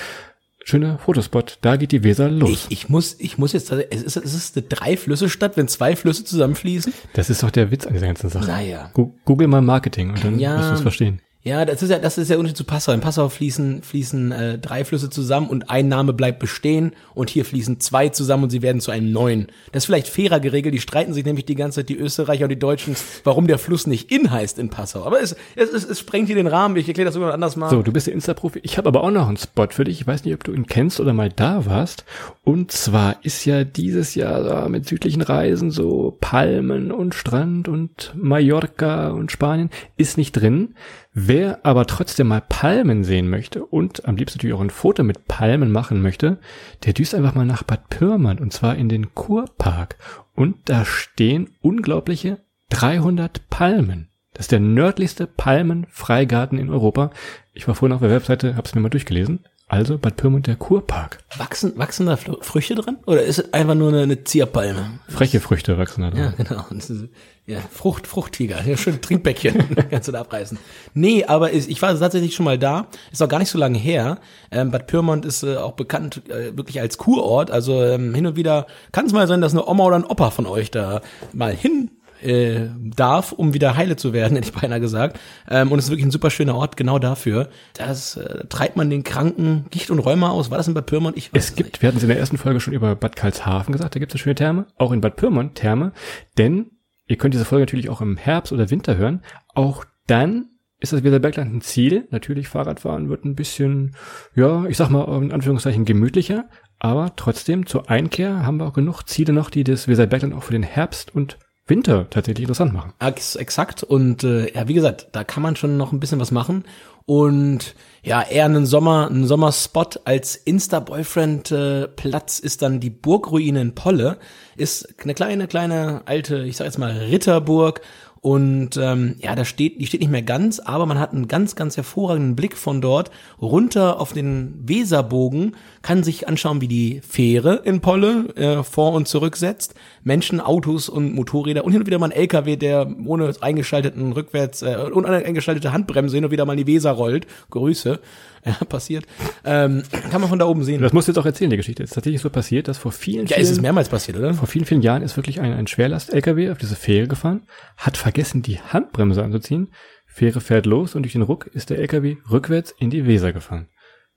Schöner 0.65 0.99
Fotospot, 0.99 1.57
da 1.61 1.77
geht 1.77 1.91
die 1.93 2.03
Weser 2.03 2.29
los. 2.29 2.49
ich, 2.51 2.65
ich 2.69 2.89
muss, 2.89 3.15
ich 3.19 3.37
muss 3.37 3.53
jetzt, 3.53 3.71
es 3.71 4.03
ist, 4.03 4.17
es 4.17 4.33
ist 4.33 4.57
eine 4.57 4.67
Drei-Flüsse-Stadt, 4.67 5.57
wenn 5.57 5.67
zwei 5.67 5.95
Flüsse 5.95 6.25
zusammenfließen. 6.25 6.93
Das 7.13 7.29
ist 7.29 7.41
doch 7.43 7.49
der 7.49 7.71
Witz 7.71 7.87
an 7.87 7.93
dieser 7.93 8.07
ganzen 8.07 8.29
Sache. 8.29 8.45
Naja. 8.45 8.91
Google 8.93 9.47
mal 9.47 9.61
Marketing 9.61 10.11
und 10.11 10.23
dann 10.23 10.37
Ja. 10.37 10.57
wirst 10.59 10.69
du 10.69 10.73
es 10.75 10.81
verstehen. 10.81 11.21
Ja, 11.41 11.63
das 11.63 11.81
ist 11.81 11.89
ja, 11.89 11.99
das 11.99 12.17
ist 12.17 12.29
der 12.29 12.37
Unterschied 12.37 12.57
zu 12.57 12.65
Passau. 12.65 12.91
In 12.91 12.99
Passau 12.99 13.29
fließen, 13.29 13.81
fließen 13.81 14.31
äh, 14.33 14.57
drei 14.59 14.83
Flüsse 14.83 15.09
zusammen 15.09 15.47
und 15.47 15.69
ein 15.69 15.87
Name 15.87 16.11
bleibt 16.11 16.39
bestehen 16.39 16.91
und 17.13 17.29
hier 17.29 17.45
fließen 17.45 17.79
zwei 17.79 18.09
zusammen 18.09 18.43
und 18.43 18.49
sie 18.49 18.61
werden 18.61 18.81
zu 18.81 18.91
einem 18.91 19.13
neuen. 19.13 19.47
Das 19.71 19.83
ist 19.83 19.85
vielleicht 19.85 20.09
fairer 20.09 20.41
geregelt. 20.41 20.73
Die 20.73 20.81
streiten 20.81 21.13
sich 21.13 21.23
nämlich 21.23 21.45
die 21.45 21.55
ganze 21.55 21.79
Zeit, 21.79 21.87
die 21.87 21.95
Österreicher 21.95 22.43
und 22.43 22.49
die 22.49 22.59
Deutschen, 22.59 22.93
warum 23.23 23.47
der 23.47 23.57
Fluss 23.57 23.87
nicht 23.87 24.11
in 24.11 24.31
heißt 24.31 24.59
in 24.59 24.69
Passau. 24.69 25.05
Aber 25.05 25.21
es, 25.21 25.37
es, 25.55 25.69
es, 25.69 25.85
es 25.85 25.99
sprengt 25.99 26.27
hier 26.27 26.35
den 26.35 26.47
Rahmen. 26.47 26.75
Ich 26.75 26.89
erkläre 26.89 27.05
das 27.05 27.15
irgendwann 27.15 27.35
anders 27.35 27.55
mal. 27.55 27.69
So, 27.69 27.83
du 27.83 27.93
bist 27.93 28.07
der 28.07 28.15
Insta-Profi. 28.15 28.59
Ich 28.63 28.77
habe 28.77 28.89
aber 28.89 29.01
auch 29.01 29.11
noch 29.11 29.29
einen 29.29 29.37
Spot 29.37 29.67
für 29.69 29.85
dich. 29.85 30.01
Ich 30.01 30.07
weiß 30.07 30.25
nicht, 30.25 30.33
ob 30.33 30.43
du 30.43 30.51
ihn 30.51 30.67
kennst 30.67 30.99
oder 30.99 31.13
mal 31.13 31.29
da 31.29 31.65
warst. 31.65 32.03
Und 32.43 32.73
zwar 32.73 33.23
ist 33.23 33.45
ja 33.45 33.63
dieses 33.63 34.13
Jahr 34.13 34.63
so 34.63 34.69
mit 34.69 34.85
südlichen 34.89 35.21
Reisen 35.21 35.71
so 35.71 36.17
Palmen 36.19 36.91
und 36.91 37.15
Strand 37.15 37.69
und 37.69 38.11
Mallorca 38.13 39.11
und 39.11 39.31
Spanien 39.31 39.69
ist 39.95 40.17
nicht 40.17 40.33
drin. 40.33 40.75
Wer 41.21 41.65
aber 41.65 41.85
trotzdem 41.85 42.29
mal 42.29 42.39
Palmen 42.39 43.03
sehen 43.03 43.29
möchte 43.29 43.65
und 43.65 44.07
am 44.07 44.15
liebsten 44.15 44.37
natürlich 44.37 44.55
auch 44.55 44.61
ein 44.61 44.69
Foto 44.69 45.03
mit 45.03 45.27
Palmen 45.27 45.69
machen 45.69 46.01
möchte, 46.01 46.37
der 46.85 46.93
düst 46.93 47.13
einfach 47.13 47.35
mal 47.35 47.45
nach 47.45 47.63
Bad 47.63 47.89
Pyrmont 47.89 48.39
und 48.39 48.53
zwar 48.53 48.77
in 48.77 48.87
den 48.87 49.13
Kurpark. 49.15 49.97
Und 50.33 50.55
da 50.69 50.85
stehen 50.85 51.49
unglaubliche 51.59 52.39
300 52.69 53.49
Palmen. 53.49 54.07
Das 54.31 54.45
ist 54.45 54.53
der 54.53 54.61
nördlichste 54.61 55.27
Palmenfreigarten 55.27 56.57
in 56.57 56.69
Europa. 56.69 57.11
Ich 57.51 57.67
war 57.67 57.75
vorhin 57.75 57.95
auf 57.95 58.01
der 58.01 58.11
Webseite, 58.11 58.55
habe 58.55 58.65
es 58.65 58.73
mir 58.73 58.79
mal 58.79 58.87
durchgelesen. 58.87 59.43
Also 59.71 59.99
Bad 59.99 60.17
Pyrmont 60.17 60.47
der 60.47 60.55
Kurpark. 60.55 61.19
Wachsen, 61.37 61.77
wachsen 61.77 62.07
da 62.07 62.17
Früchte 62.17 62.73
dran? 62.73 62.97
Oder 63.05 63.21
ist 63.21 63.37
es 63.37 63.53
einfach 63.53 63.75
nur 63.75 63.89
eine, 63.89 64.01
eine 64.01 64.23
Zierpalme? 64.23 64.99
Freche 65.07 65.39
Früchte 65.39 65.77
wachsen 65.77 66.01
da 66.01 66.07
Ja, 66.09 66.29
drin. 66.31 66.45
genau. 66.47 66.65
Das 66.71 66.89
ist, 66.89 67.05
ja, 67.45 67.59
Frucht, 67.71 68.07
Fruchttiger. 68.07 68.63
Ja, 68.65 68.75
schön 68.77 68.99
Trinkbäckchen. 68.99 69.63
Kannst 69.91 70.07
du 70.07 70.11
da 70.11 70.21
abreißen. 70.21 70.57
Nee, 70.95 71.23
aber 71.25 71.51
ist, 71.51 71.69
ich 71.69 71.79
war 71.83 71.97
tatsächlich 71.97 72.33
schon 72.35 72.45
mal 72.45 72.57
da. 72.57 72.87
Ist 73.11 73.21
auch 73.21 73.29
gar 73.29 73.37
nicht 73.37 73.51
so 73.51 73.59
lange 73.59 73.77
her. 73.77 74.17
Ähm, 74.49 74.71
Bad 74.71 74.87
Pyrmont 74.87 75.23
ist 75.23 75.43
äh, 75.43 75.57
auch 75.57 75.73
bekannt 75.73 76.23
äh, 76.29 76.57
wirklich 76.57 76.81
als 76.81 76.97
Kurort. 76.97 77.51
Also 77.51 77.83
ähm, 77.83 78.15
hin 78.15 78.25
und 78.25 78.35
wieder 78.35 78.65
kann 78.91 79.05
es 79.05 79.13
mal 79.13 79.27
sein, 79.27 79.39
dass 79.39 79.51
eine 79.53 79.67
Oma 79.67 79.83
oder 79.83 79.97
ein 79.97 80.03
Opa 80.05 80.31
von 80.31 80.47
euch 80.47 80.71
da 80.71 81.01
mal 81.31 81.53
hin 81.55 81.91
äh, 82.21 82.67
darf, 82.95 83.31
um 83.31 83.53
wieder 83.53 83.75
heile 83.75 83.95
zu 83.95 84.13
werden, 84.13 84.35
hätte 84.35 84.49
ich 84.49 84.59
beinahe 84.59 84.79
gesagt. 84.79 85.19
Ähm, 85.49 85.71
und 85.71 85.79
es 85.79 85.85
ist 85.85 85.91
wirklich 85.91 86.05
ein 86.05 86.11
super 86.11 86.29
schöner 86.29 86.55
Ort, 86.55 86.77
genau 86.77 86.99
dafür. 86.99 87.49
Das 87.73 88.17
äh, 88.17 88.45
treibt 88.47 88.75
man 88.75 88.89
den 88.89 89.03
Kranken 89.03 89.65
Gicht 89.69 89.89
und 89.89 89.99
Rheuma 89.99 90.29
aus. 90.29 90.51
War 90.51 90.57
das 90.57 90.67
in 90.67 90.73
Bad 90.73 90.85
Pyrmont? 90.85 91.17
Ich 91.17 91.33
weiß 91.33 91.43
Es 91.43 91.55
gibt, 91.55 91.81
wir 91.81 91.87
hatten 91.87 91.97
es 91.97 92.03
in 92.03 92.09
der 92.09 92.19
ersten 92.19 92.37
Folge 92.37 92.59
schon 92.59 92.73
über 92.73 92.95
Bad 92.95 93.15
Karlshafen 93.15 93.71
gesagt, 93.71 93.95
da 93.95 93.99
gibt 93.99 94.11
es 94.11 94.15
eine 94.15 94.23
schöne 94.23 94.35
Therme. 94.35 94.67
Auch 94.77 94.91
in 94.91 95.01
Bad 95.01 95.15
Pyrmont 95.15 95.55
Therme. 95.55 95.93
Denn 96.37 96.71
ihr 97.07 97.17
könnt 97.17 97.33
diese 97.33 97.45
Folge 97.45 97.63
natürlich 97.63 97.89
auch 97.89 98.01
im 98.01 98.17
Herbst 98.17 98.51
oder 98.51 98.69
Winter 98.69 98.97
hören. 98.97 99.21
Auch 99.53 99.85
dann 100.07 100.49
ist 100.79 100.93
das 100.93 101.03
Weserbergland 101.03 101.53
ein 101.53 101.61
Ziel. 101.61 102.07
Natürlich 102.09 102.47
Fahrradfahren 102.47 103.09
wird 103.09 103.25
ein 103.25 103.35
bisschen, 103.35 103.95
ja, 104.35 104.65
ich 104.65 104.77
sag 104.77 104.89
mal 104.89 105.21
in 105.21 105.31
Anführungszeichen 105.31 105.85
gemütlicher. 105.85 106.45
Aber 106.79 107.13
trotzdem 107.17 107.65
zur 107.65 107.89
Einkehr 107.89 108.45
haben 108.45 108.57
wir 108.57 108.65
auch 108.65 108.73
genug 108.73 109.03
Ziele 109.03 109.33
noch, 109.33 109.49
die 109.49 109.65
das 109.65 109.87
Weserbergland 109.89 110.33
auch 110.33 110.43
für 110.43 110.53
den 110.53 110.63
Herbst 110.63 111.13
und 111.13 111.37
Winter 111.69 112.09
tatsächlich 112.09 112.43
interessant 112.43 112.73
machen. 112.73 112.93
Ex 112.99 113.35
exakt. 113.35 113.83
Und 113.83 114.23
äh, 114.23 114.53
ja, 114.53 114.67
wie 114.67 114.73
gesagt, 114.73 115.09
da 115.11 115.23
kann 115.23 115.43
man 115.43 115.55
schon 115.55 115.77
noch 115.77 115.91
ein 115.91 115.99
bisschen 115.99 116.19
was 116.19 116.31
machen. 116.31 116.63
Und 117.05 117.75
ja, 118.03 118.21
eher 118.21 118.45
einen 118.45 118.67
Sommer, 118.67 119.07
einen 119.07 119.25
Sommerspot 119.25 120.01
als 120.05 120.35
Insta-Boyfriend-Platz 120.35 122.39
ist 122.39 122.61
dann 122.61 122.79
die 122.79 122.91
Burgruine 122.91 123.61
in 123.61 123.73
Polle. 123.73 124.19
Ist 124.57 125.01
eine 125.03 125.15
kleine, 125.15 125.47
kleine 125.47 126.03
alte, 126.05 126.43
ich 126.43 126.57
sag 126.57 126.65
jetzt 126.65 126.77
mal 126.77 126.91
Ritterburg. 126.91 127.81
Und 128.21 128.75
ähm, 128.77 129.15
ja, 129.19 129.33
da 129.33 129.45
steht, 129.45 129.79
die 129.79 129.87
steht 129.87 130.01
nicht 130.01 130.11
mehr 130.11 130.21
ganz, 130.21 130.59
aber 130.59 130.85
man 130.85 130.99
hat 130.99 131.13
einen 131.13 131.27
ganz, 131.27 131.55
ganz 131.55 131.77
hervorragenden 131.77 132.35
Blick 132.35 132.57
von 132.57 132.81
dort 132.81 133.11
runter 133.41 133.99
auf 133.99 134.11
den 134.11 134.55
Weserbogen, 134.67 135.55
kann 135.81 136.03
sich 136.03 136.27
anschauen, 136.27 136.61
wie 136.61 136.67
die 136.67 137.01
Fähre 137.07 137.61
in 137.63 137.79
Polle 137.81 138.33
äh, 138.35 138.63
vor 138.63 138.93
und 138.93 139.07
zurück 139.07 139.37
setzt, 139.37 139.75
Menschen, 140.03 140.41
Autos 140.41 140.89
und 140.89 141.13
Motorräder 141.13 141.63
und 141.63 141.71
hin 141.71 141.81
und 141.81 141.87
wieder 141.87 141.99
mal 141.99 142.07
ein 142.07 142.11
LKW, 142.11 142.55
der 142.55 142.87
ohne 143.05 143.33
eingeschalteten 143.41 144.11
Rückwärts, 144.11 144.61
äh, 144.61 144.75
ohne 144.93 145.09
eingeschaltete 145.09 145.71
Handbremse 145.71 146.17
hin 146.17 146.25
und 146.25 146.31
wieder 146.31 146.45
mal 146.45 146.53
in 146.53 146.65
die 146.65 146.67
Weser 146.67 146.91
rollt. 146.91 147.27
Grüße. 147.49 147.99
Ja, 148.45 148.53
passiert. 148.69 149.05
Ähm, 149.43 149.83
kann 150.11 150.21
man 150.21 150.29
von 150.29 150.39
da 150.39 150.45
oben 150.45 150.63
sehen. 150.63 150.81
Das 150.81 150.93
musst 150.93 151.09
du 151.09 151.11
jetzt 151.11 151.19
auch 151.19 151.25
erzählen, 151.25 151.49
die 151.49 151.57
Geschichte. 151.57 151.83
Es 151.83 151.89
ist 151.89 151.95
tatsächlich 151.95 152.21
so 152.21 152.29
passiert, 152.29 152.69
dass 152.69 152.77
vor 152.77 152.93
vielen, 152.93 153.25
Ja, 153.25 153.35
vielen 153.35 153.41
ist 153.41 153.51
es 153.51 153.59
mehrmals 153.59 153.89
passiert, 153.89 154.17
oder? 154.17 154.33
Vor 154.33 154.47
vielen, 154.47 154.63
vielen 154.63 154.81
Jahren 154.81 155.01
ist 155.01 155.17
wirklich 155.17 155.41
ein, 155.41 155.51
ein 155.51 155.67
Schwerlast-LKW 155.67 156.49
auf 156.51 156.57
diese 156.57 156.77
Fähre 156.77 157.09
gefahren, 157.09 157.41
hat 157.75 157.97
vergessen, 157.97 158.41
die 158.41 158.61
Handbremse 158.61 159.21
anzuziehen. 159.23 159.71
Fähre 160.07 160.39
fährt 160.39 160.65
los 160.65 160.95
und 160.95 161.03
durch 161.03 161.13
den 161.13 161.21
Ruck 161.21 161.47
ist 161.47 161.69
der 161.69 161.79
LKW 161.79 162.15
rückwärts 162.31 162.73
in 162.79 162.89
die 162.89 163.05
Weser 163.05 163.33
gefahren. 163.33 163.67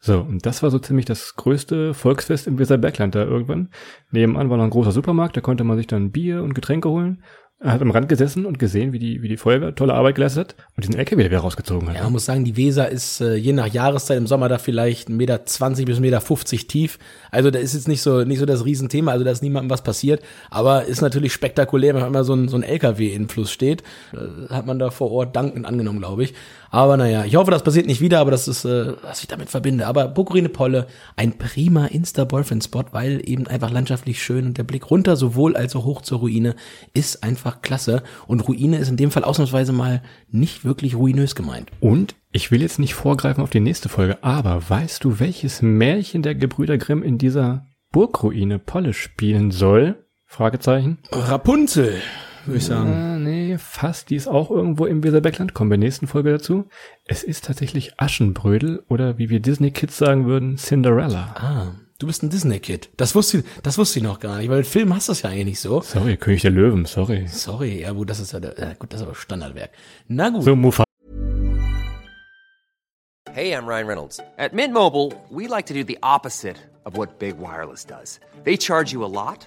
So, 0.05 0.19
und 0.19 0.45
das 0.47 0.65
war 0.65 0.71
so 0.73 0.81
ziemlich 0.81 1.07
das 1.07 1.37
größte 1.37 1.95
Volksfest 1.95 2.49
im 2.49 2.59
Weserbergland 2.59 3.15
da 3.15 3.23
irgendwann. 3.23 3.69
Nebenan 4.11 4.51
war 4.51 4.57
noch 4.57 4.65
ein 4.65 4.71
großer 4.71 4.91
Supermarkt, 4.91 5.37
da 5.37 5.41
konnte 5.41 5.63
man 5.63 5.77
sich 5.77 5.87
dann 5.87 6.11
Bier 6.11 6.43
und 6.43 6.55
Getränke 6.55 6.89
holen. 6.89 7.23
Er 7.61 7.71
hat 7.71 7.83
am 7.83 7.93
Rand 7.93 8.09
gesessen 8.09 8.45
und 8.45 8.59
gesehen, 8.59 8.93
wie 8.93 8.99
die, 8.99 9.23
wie 9.23 9.29
die 9.29 9.37
Feuerwehr 9.37 9.77
tolle 9.77 9.95
Arbeit 9.95 10.17
geleistet 10.17 10.57
hat 10.59 10.67
und 10.75 10.83
diesen 10.85 10.99
LKW 10.99 11.27
wieder 11.27 11.39
rausgezogen 11.39 11.89
hat. 11.89 11.95
Ja, 11.95 12.03
man 12.03 12.15
muss 12.15 12.25
sagen, 12.25 12.45
die 12.45 12.57
Weser 12.57 12.89
ist 12.89 13.21
äh, 13.21 13.37
je 13.37 13.53
nach 13.53 13.69
Jahreszeit 13.69 14.19
im 14.19 14.27
Sommer 14.27 14.49
da 14.49 14.59
vielleicht 14.59 15.09
1,20 15.09 15.13
Meter 15.13 15.39
bis 15.39 15.61
1,50 15.61 16.01
Meter 16.01 16.21
tief. 16.67 16.99
Also 17.31 17.53
da 17.53 17.61
ist 17.61 17.75
jetzt 17.75 17.87
nicht 17.87 18.03
so 18.03 18.25
nicht 18.25 18.41
so 18.41 18.47
das 18.47 18.65
Riesenthema, 18.65 19.13
also 19.13 19.25
da 19.25 19.31
ist 19.31 19.45
niemandem 19.45 19.71
was 19.71 19.85
passiert. 19.85 20.23
Aber 20.51 20.87
ist 20.87 21.03
natürlich 21.03 21.33
spektakulär, 21.33 21.95
wenn 21.95 22.05
immer 22.05 22.25
so 22.25 22.35
ein, 22.35 22.49
so 22.49 22.57
ein 22.57 22.65
LKW 22.65 23.15
in 23.15 23.29
Fluss 23.29 23.53
steht. 23.53 23.85
Äh, 24.13 24.53
hat 24.53 24.67
man 24.67 24.81
da 24.81 24.91
vor 24.91 25.13
Ort 25.13 25.37
dankend 25.37 25.65
angenommen, 25.65 26.01
glaube 26.01 26.25
ich. 26.25 26.35
Aber 26.73 26.97
naja, 26.97 27.27
ich 27.27 27.37
hoffe, 27.37 27.51
das 27.51 27.63
passiert 27.63 27.87
nicht 27.87 28.01
wieder, 28.01 28.19
aber 28.19 28.31
das 28.31 28.49
ist, 28.49 28.65
äh, 28.65 28.95
was 29.03 29.21
ich 29.21 29.29
damit 29.29 29.51
verbinde. 29.51 29.87
Aber 29.87 30.09
Burgruine 30.09 30.49
Polle, 30.49 30.87
ein 31.17 31.37
prima 31.37 31.85
Insta-Boyfriend-Spot, 31.85 32.85
weil 32.93 33.21
eben 33.29 33.47
einfach 33.47 33.71
landschaftlich 33.71 34.23
schön 34.23 34.47
und 34.47 34.59
der 34.59 34.65
Blick 34.65 34.91
runter 34.91 35.17
sowohl 35.17 35.55
als 35.55 35.77
auch 35.77 35.85
hoch 35.85 36.01
zur 36.01 36.21
Ruine 36.21 36.57
ist 36.95 37.23
einfach 37.23 37.61
klasse. 37.61 38.03
Und 38.27 38.49
Ruine 38.49 38.79
ist 38.79 38.89
in 38.89 38.97
dem 38.97 39.11
Fall 39.11 39.23
ausnahmsweise 39.23 39.73
mal 39.73 40.03
nicht 40.31 40.65
wirklich 40.65 40.95
ruinös 40.95 41.35
gemeint. 41.35 41.71
Und 41.81 42.15
ich 42.33 42.51
will 42.51 42.63
jetzt 42.63 42.79
nicht 42.79 42.95
vorgreifen 42.95 43.43
auf 43.43 43.51
die 43.51 43.61
nächste 43.61 43.91
Folge, 43.91 44.25
aber 44.25 44.71
weißt 44.71 45.05
du, 45.05 45.21
welches 45.21 45.61
Märchen 45.61 46.23
der 46.23 46.35
Gebrüder 46.35 46.79
Grimm 46.79 47.03
in 47.03 47.19
dieser 47.19 47.67
Burgruine 47.93 48.59
Polle 48.59 48.95
spielen 48.95 49.51
soll? 49.51 50.07
Fragezeichen. 50.25 50.97
Rapunzel, 51.13 52.01
würde 52.47 52.59
ich 52.59 52.65
sagen. 52.65 52.93
Ah, 52.93 53.19
nee, 53.19 53.57
fast. 53.59 54.11
Die 54.11 54.17
ist 54.17 54.29
auch 54.29 54.51
irgendwo 54.51 54.87
im 54.87 55.03
Weserbergland. 55.05 55.55
Kommen 55.55 55.71
wir 55.71 55.77
in 55.77 55.81
der 55.81 55.89
nächsten 55.89 56.07
Folge 56.07 56.31
dazu. 56.33 56.69
Es 57.07 57.23
ist 57.23 57.45
tatsächlich 57.45 57.99
Aschenbrödel 57.99 58.83
oder 58.89 59.19
wie 59.19 59.31
wir 59.31 59.41
Disney-Kids 59.41 59.97
sagen 59.97 60.27
würden, 60.27 60.57
Cinderella. 60.57 61.35
Ah, 61.37 61.75
Du 62.03 62.09
bist 62.09 62.25
ein 62.25 62.31
Disney-Kid. 62.31 62.91
Das 62.97 63.15
wusste, 63.15 63.39
ich, 63.39 63.45
das 63.63 63.79
wusste 63.79 64.01
ich 64.01 64.03
noch 64.03 64.19
gar 64.19 64.39
nicht, 64.39 64.51
weil 64.51 64.57
mit 64.59 64.67
Film 64.67 64.93
hast 64.93 65.07
du 65.07 65.13
das 65.13 65.23
ja 65.23 65.31
eigentlich 65.31 65.45
nicht 65.45 65.61
so. 65.61 65.83
Sorry, 65.83 66.17
König 66.17 66.43
der 66.43 66.51
Löwen, 66.51 66.85
sorry. 66.85 67.29
Sorry, 67.29 67.81
ja 67.81 67.93
gut, 67.93 68.11
das 68.11 68.19
ist 68.19 68.33
ja, 68.33 68.41
der, 68.41 68.59
ja 68.59 68.75
gut, 68.75 68.93
das 68.93 69.01
ist 69.01 69.07
aber 69.07 69.15
Standardwerk. 69.15 69.71
Na 70.09 70.29
gut. 70.31 70.43
So, 70.43 70.57
Mufa. 70.57 70.83
Hey, 73.33 73.53
I'm 73.55 73.67
Ryan 73.69 73.87
Reynolds. 73.87 74.19
At 74.37 74.53
Mint 74.53 74.75
Mobile, 74.75 75.13
we 75.31 75.47
like 75.47 75.67
to 75.67 75.75
do 75.75 75.85
the 75.85 75.97
opposite 76.03 76.57
of 76.85 76.97
what 76.97 77.21
Big 77.21 77.39
Wireless 77.39 77.85
does. 77.87 78.19
They 78.43 78.57
charge 78.57 78.93
you 78.93 79.05
a 79.05 79.07
lot, 79.07 79.47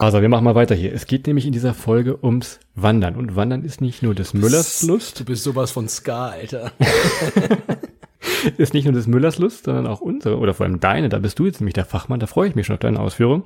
Also, 0.00 0.22
wir 0.22 0.30
machen 0.30 0.44
mal 0.44 0.54
weiter 0.54 0.74
hier. 0.74 0.94
Es 0.94 1.04
geht 1.06 1.26
nämlich 1.26 1.44
in 1.44 1.52
dieser 1.52 1.74
Folge 1.74 2.24
ums 2.24 2.58
Wandern. 2.74 3.16
Und 3.16 3.36
Wandern 3.36 3.62
ist 3.62 3.82
nicht 3.82 4.02
nur 4.02 4.14
des 4.14 4.32
Müllers 4.32 4.82
Lust. 4.82 5.20
Du 5.20 5.26
bist 5.26 5.44
sowas 5.44 5.72
von 5.72 5.90
Ska, 5.90 6.28
Alter. 6.28 6.72
ist 8.56 8.72
nicht 8.72 8.84
nur 8.84 8.94
des 8.94 9.06
Müllers 9.06 9.36
Lust, 9.36 9.64
sondern 9.64 9.86
auch 9.86 10.00
unsere, 10.00 10.38
oder 10.38 10.54
vor 10.54 10.64
allem 10.64 10.80
deine. 10.80 11.10
Da 11.10 11.18
bist 11.18 11.38
du 11.38 11.44
jetzt 11.44 11.60
nämlich 11.60 11.74
der 11.74 11.84
Fachmann. 11.84 12.18
Da 12.18 12.26
freue 12.26 12.48
ich 12.48 12.54
mich 12.54 12.64
schon 12.64 12.76
auf 12.76 12.80
deine 12.80 12.98
Ausführung. 12.98 13.44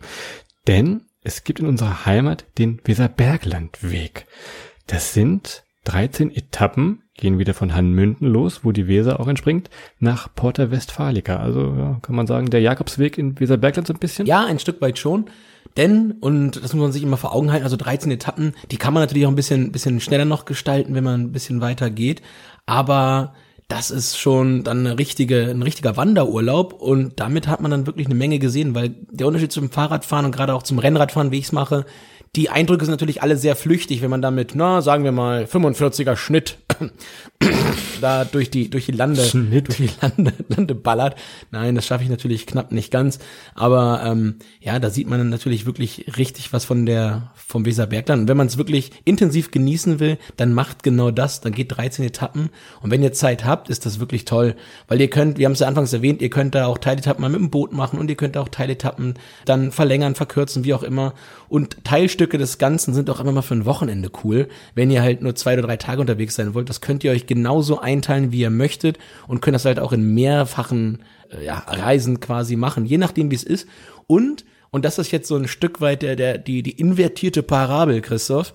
Denn 0.68 1.02
es 1.24 1.42
gibt 1.42 1.58
in 1.58 1.66
unserer 1.66 2.06
Heimat 2.06 2.44
den 2.56 2.80
Weserberglandweg. 2.84 4.26
Das 4.86 5.12
sind 5.12 5.64
13 5.86 6.30
Etappen, 6.30 7.02
gehen 7.16 7.40
wieder 7.40 7.54
von 7.54 7.74
Hannmünden 7.74 8.28
los, 8.28 8.60
wo 8.62 8.70
die 8.70 8.86
Weser 8.86 9.18
auch 9.18 9.26
entspringt, 9.26 9.70
nach 9.98 10.32
Porta 10.32 10.70
Westfalica. 10.70 11.38
Also 11.38 11.74
ja, 11.76 11.98
kann 12.00 12.14
man 12.14 12.28
sagen, 12.28 12.50
der 12.50 12.60
Jakobsweg 12.60 13.18
in 13.18 13.40
Weserbergland 13.40 13.88
so 13.88 13.92
ein 13.92 13.98
bisschen. 13.98 14.28
Ja, 14.28 14.44
ein 14.44 14.60
Stück 14.60 14.80
weit 14.80 15.00
schon. 15.00 15.26
Denn, 15.76 16.12
und 16.20 16.62
das 16.62 16.72
muss 16.72 16.82
man 16.82 16.92
sich 16.92 17.02
immer 17.02 17.16
vor 17.16 17.34
Augen 17.34 17.50
halten, 17.50 17.64
also 17.64 17.76
13 17.76 18.10
Etappen, 18.12 18.54
die 18.70 18.76
kann 18.76 18.94
man 18.94 19.02
natürlich 19.02 19.26
auch 19.26 19.30
ein 19.30 19.36
bisschen, 19.36 19.72
bisschen 19.72 20.00
schneller 20.00 20.24
noch 20.24 20.44
gestalten, 20.44 20.94
wenn 20.94 21.04
man 21.04 21.20
ein 21.20 21.32
bisschen 21.32 21.60
weiter 21.60 21.90
geht. 21.90 22.22
Aber 22.66 23.34
das 23.68 23.90
ist 23.90 24.18
schon 24.18 24.62
dann 24.62 24.80
eine 24.86 24.98
richtige, 24.98 25.50
ein 25.50 25.62
richtiger 25.62 25.96
Wanderurlaub 25.96 26.74
und 26.74 27.18
damit 27.18 27.48
hat 27.48 27.60
man 27.60 27.70
dann 27.70 27.86
wirklich 27.86 28.06
eine 28.06 28.14
Menge 28.14 28.38
gesehen, 28.38 28.74
weil 28.74 28.90
der 29.10 29.26
Unterschied 29.26 29.52
zum 29.52 29.70
Fahrradfahren 29.70 30.26
und 30.26 30.32
gerade 30.32 30.54
auch 30.54 30.62
zum 30.62 30.78
Rennradfahren, 30.78 31.32
wie 31.32 31.38
ich 31.38 31.46
es 31.46 31.52
mache, 31.52 31.86
die 32.36 32.50
Eindrücke 32.50 32.84
sind 32.84 32.92
natürlich 32.92 33.22
alle 33.22 33.36
sehr 33.36 33.54
flüchtig, 33.54 34.02
wenn 34.02 34.10
man 34.10 34.22
damit, 34.22 34.52
na, 34.54 34.82
sagen 34.82 35.04
wir 35.04 35.12
mal, 35.12 35.44
45er 35.44 36.16
Schnitt 36.16 36.58
da 38.00 38.24
durch 38.24 38.50
die, 38.50 38.70
durch 38.70 38.86
die 38.86 38.92
Lande, 38.92 39.22
Schnitt. 39.22 39.68
durch 39.68 39.78
die 39.78 39.90
Lande, 40.00 40.32
Lande 40.48 40.74
ballert. 40.74 41.16
Nein, 41.50 41.74
das 41.74 41.86
schaffe 41.86 42.04
ich 42.04 42.10
natürlich 42.10 42.46
knapp 42.46 42.72
nicht 42.72 42.90
ganz. 42.90 43.18
Aber 43.54 44.02
ähm, 44.04 44.36
ja, 44.60 44.78
da 44.78 44.90
sieht 44.90 45.08
man 45.08 45.18
dann 45.18 45.28
natürlich 45.28 45.66
wirklich 45.66 46.06
richtig 46.16 46.52
was 46.52 46.64
von 46.64 46.86
der, 46.86 47.32
vom 47.34 47.64
Weserbergland. 47.64 48.22
Und 48.22 48.28
wenn 48.28 48.36
man 48.36 48.48
es 48.48 48.58
wirklich 48.58 48.90
intensiv 49.04 49.50
genießen 49.50 50.00
will, 50.00 50.18
dann 50.36 50.52
macht 50.52 50.82
genau 50.82 51.10
das. 51.10 51.40
Dann 51.40 51.52
geht 51.52 51.76
13 51.76 52.04
Etappen. 52.04 52.50
Und 52.80 52.90
wenn 52.90 53.02
ihr 53.02 53.12
Zeit 53.12 53.44
habt, 53.44 53.70
ist 53.70 53.86
das 53.86 54.00
wirklich 54.00 54.24
toll. 54.24 54.56
Weil 54.88 55.00
ihr 55.00 55.08
könnt, 55.08 55.38
wir 55.38 55.46
haben 55.46 55.52
es 55.52 55.60
ja 55.60 55.68
anfangs 55.68 55.92
erwähnt, 55.92 56.20
ihr 56.20 56.30
könnt 56.30 56.54
da 56.54 56.66
auch 56.66 56.78
Teiletappen 56.78 57.22
mal 57.22 57.28
mit 57.28 57.40
dem 57.40 57.50
Boot 57.50 57.72
machen 57.72 57.98
und 57.98 58.10
ihr 58.10 58.16
könnt 58.16 58.36
auch 58.36 58.48
Teiletappen 58.48 59.14
dann 59.44 59.70
verlängern, 59.70 60.14
verkürzen, 60.16 60.64
wie 60.64 60.74
auch 60.74 60.82
immer. 60.82 61.14
Und 61.48 61.84
Teilstücke 61.84 62.23
des 62.26 62.58
Ganzen 62.58 62.94
sind 62.94 63.08
auch 63.10 63.20
immer 63.20 63.32
mal 63.32 63.42
für 63.42 63.54
ein 63.54 63.64
Wochenende 63.64 64.10
cool, 64.22 64.48
wenn 64.74 64.90
ihr 64.90 65.02
halt 65.02 65.22
nur 65.22 65.34
zwei 65.34 65.54
oder 65.54 65.62
drei 65.62 65.76
Tage 65.76 66.00
unterwegs 66.00 66.34
sein 66.34 66.54
wollt. 66.54 66.68
Das 66.68 66.80
könnt 66.80 67.04
ihr 67.04 67.12
euch 67.12 67.26
genauso 67.26 67.80
einteilen, 67.80 68.32
wie 68.32 68.40
ihr 68.40 68.50
möchtet 68.50 68.98
und 69.28 69.40
könnt 69.42 69.54
das 69.54 69.64
halt 69.64 69.78
auch 69.78 69.92
in 69.92 70.14
mehrfachen 70.14 71.02
äh, 71.30 71.44
ja, 71.44 71.58
Reisen 71.58 72.20
quasi 72.20 72.56
machen, 72.56 72.84
je 72.84 72.98
nachdem, 72.98 73.30
wie 73.30 73.36
es 73.36 73.44
ist. 73.44 73.68
Und, 74.06 74.44
und 74.70 74.84
das 74.84 74.98
ist 74.98 75.10
jetzt 75.10 75.28
so 75.28 75.36
ein 75.36 75.48
Stück 75.48 75.80
weit 75.80 76.02
der, 76.02 76.16
der, 76.16 76.38
die, 76.38 76.62
die 76.62 76.72
invertierte 76.72 77.42
Parabel, 77.42 78.00
Christoph, 78.00 78.52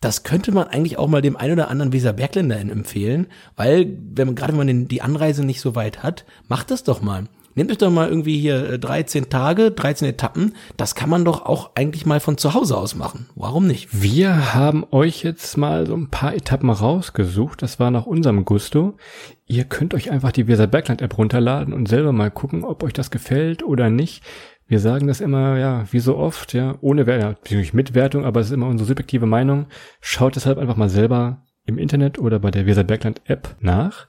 das 0.00 0.22
könnte 0.22 0.52
man 0.52 0.68
eigentlich 0.68 0.98
auch 0.98 1.08
mal 1.08 1.22
dem 1.22 1.36
ein 1.36 1.52
oder 1.52 1.68
anderen 1.68 1.92
Weserbergländer 1.92 2.58
empfehlen, 2.60 3.26
weil, 3.56 3.96
wenn 4.14 4.28
man, 4.28 4.34
gerade 4.34 4.52
wenn 4.52 4.58
man 4.58 4.66
den, 4.66 4.88
die 4.88 5.02
Anreise 5.02 5.44
nicht 5.44 5.60
so 5.60 5.74
weit 5.74 6.02
hat, 6.02 6.24
macht 6.48 6.70
das 6.70 6.84
doch 6.84 7.00
mal. 7.00 7.24
Nehmt 7.56 7.70
euch 7.70 7.78
doch 7.78 7.90
mal 7.90 8.10
irgendwie 8.10 8.38
hier 8.38 8.74
äh, 8.74 8.78
13 8.78 9.30
Tage, 9.30 9.70
13 9.70 10.08
Etappen. 10.08 10.54
Das 10.76 10.94
kann 10.94 11.08
man 11.08 11.24
doch 11.24 11.46
auch 11.46 11.70
eigentlich 11.74 12.04
mal 12.04 12.20
von 12.20 12.36
zu 12.36 12.52
Hause 12.52 12.76
aus 12.76 12.94
machen. 12.94 13.26
Warum 13.34 13.66
nicht? 13.66 13.88
Wir 13.90 14.52
haben 14.52 14.84
euch 14.90 15.24
jetzt 15.24 15.56
mal 15.56 15.86
so 15.86 15.96
ein 15.96 16.10
paar 16.10 16.34
Etappen 16.34 16.68
rausgesucht. 16.68 17.62
Das 17.62 17.80
war 17.80 17.90
nach 17.90 18.04
unserem 18.04 18.44
Gusto. 18.44 18.98
Ihr 19.46 19.64
könnt 19.64 19.94
euch 19.94 20.10
einfach 20.10 20.32
die 20.32 20.48
Weserbergland 20.48 21.00
App 21.00 21.16
runterladen 21.16 21.72
und 21.72 21.88
selber 21.88 22.12
mal 22.12 22.30
gucken, 22.30 22.62
ob 22.62 22.82
euch 22.82 22.92
das 22.92 23.10
gefällt 23.10 23.62
oder 23.62 23.88
nicht. 23.88 24.22
Wir 24.68 24.78
sagen 24.78 25.06
das 25.06 25.22
immer, 25.22 25.56
ja, 25.56 25.84
wie 25.90 26.00
so 26.00 26.18
oft, 26.18 26.52
ja, 26.52 26.74
ohne 26.82 27.06
Wertung, 27.06 27.30
natürlich 27.30 27.72
mit 27.72 27.94
Wertung, 27.94 28.26
aber 28.26 28.40
es 28.40 28.48
ist 28.48 28.52
immer 28.52 28.66
unsere 28.66 28.88
subjektive 28.88 29.24
Meinung. 29.24 29.66
Schaut 30.02 30.36
deshalb 30.36 30.58
einfach 30.58 30.76
mal 30.76 30.90
selber 30.90 31.46
im 31.64 31.78
Internet 31.78 32.18
oder 32.18 32.38
bei 32.38 32.50
der 32.50 32.66
Weserbergland 32.66 33.22
App 33.24 33.56
nach. 33.60 34.08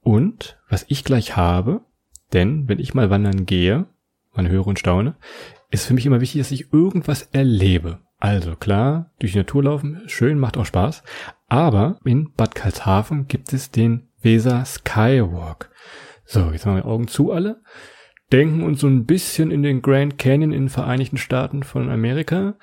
Und 0.00 0.58
was 0.70 0.86
ich 0.88 1.04
gleich 1.04 1.36
habe, 1.36 1.82
denn 2.32 2.68
wenn 2.68 2.78
ich 2.78 2.94
mal 2.94 3.10
wandern 3.10 3.46
gehe, 3.46 3.86
man 4.34 4.48
höre 4.48 4.66
und 4.66 4.78
staune, 4.78 5.16
ist 5.70 5.86
für 5.86 5.94
mich 5.94 6.06
immer 6.06 6.20
wichtig, 6.20 6.40
dass 6.40 6.50
ich 6.50 6.72
irgendwas 6.72 7.22
erlebe. 7.32 8.00
Also 8.18 8.56
klar, 8.56 9.12
durch 9.18 9.32
die 9.32 9.38
Natur 9.38 9.64
laufen, 9.64 10.02
schön, 10.06 10.38
macht 10.38 10.56
auch 10.56 10.66
Spaß. 10.66 11.02
Aber 11.48 11.98
in 12.04 12.32
Bad 12.32 12.54
Karlshafen 12.54 13.26
gibt 13.26 13.52
es 13.52 13.70
den 13.70 14.08
Weser 14.20 14.64
Skywalk. 14.64 15.70
So, 16.24 16.50
jetzt 16.50 16.66
machen 16.66 16.78
wir 16.78 16.86
Augen 16.86 17.08
zu 17.08 17.30
alle. 17.30 17.62
Denken 18.32 18.64
uns 18.64 18.80
so 18.80 18.88
ein 18.88 19.06
bisschen 19.06 19.52
in 19.52 19.62
den 19.62 19.82
Grand 19.82 20.18
Canyon 20.18 20.50
in 20.50 20.64
den 20.64 20.68
Vereinigten 20.68 21.16
Staaten 21.16 21.62
von 21.62 21.88
Amerika. 21.88 22.56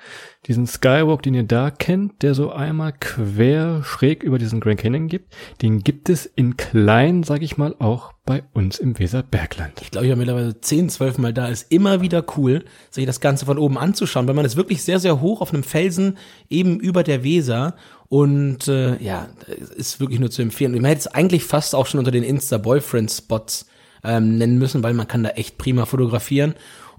Diesen 0.46 0.66
Skywalk, 0.66 1.22
den 1.22 1.32
ihr 1.32 1.42
da 1.44 1.70
kennt, 1.70 2.22
der 2.22 2.34
so 2.34 2.52
einmal 2.52 2.92
quer 2.92 3.82
schräg 3.82 4.22
über 4.22 4.38
diesen 4.38 4.60
Grand 4.60 4.78
Canyon 4.78 5.08
gibt, 5.08 5.34
den 5.62 5.78
gibt 5.82 6.10
es 6.10 6.26
in 6.26 6.58
klein, 6.58 7.22
sag 7.22 7.40
ich 7.40 7.56
mal, 7.56 7.74
auch 7.78 8.12
bei 8.26 8.42
uns 8.52 8.78
im 8.78 8.98
Weserbergland. 8.98 9.80
Ich 9.80 9.90
glaube, 9.90 10.06
ich 10.06 10.12
habe 10.12 10.18
mittlerweile 10.18 10.60
10, 10.60 10.90
12 10.90 11.16
Mal 11.16 11.32
da. 11.32 11.48
Ist 11.48 11.72
immer 11.72 12.02
wieder 12.02 12.22
cool, 12.36 12.66
sich 12.90 13.06
das 13.06 13.20
Ganze 13.20 13.46
von 13.46 13.56
oben 13.56 13.78
anzuschauen, 13.78 14.28
weil 14.28 14.34
man 14.34 14.44
ist 14.44 14.56
wirklich 14.56 14.82
sehr, 14.82 15.00
sehr 15.00 15.22
hoch 15.22 15.40
auf 15.40 15.54
einem 15.54 15.62
Felsen 15.62 16.18
eben 16.50 16.78
über 16.78 17.02
der 17.02 17.24
Weser. 17.24 17.74
Und 18.10 18.68
äh, 18.68 19.02
ja, 19.02 19.28
ist 19.76 19.98
wirklich 19.98 20.20
nur 20.20 20.30
zu 20.30 20.42
empfehlen. 20.42 20.72
Man 20.72 20.84
hätte 20.84 21.00
es 21.00 21.06
eigentlich 21.06 21.44
fast 21.44 21.74
auch 21.74 21.86
schon 21.86 22.00
unter 22.00 22.10
den 22.10 22.22
Insta-Boyfriend-Spots 22.22 23.66
ähm, 24.04 24.38
nennen 24.38 24.58
müssen, 24.58 24.82
weil 24.82 24.94
man 24.94 25.08
kann 25.08 25.22
da 25.22 25.30
echt 25.30 25.58
prima 25.58 25.86
fotografieren. 25.86 26.54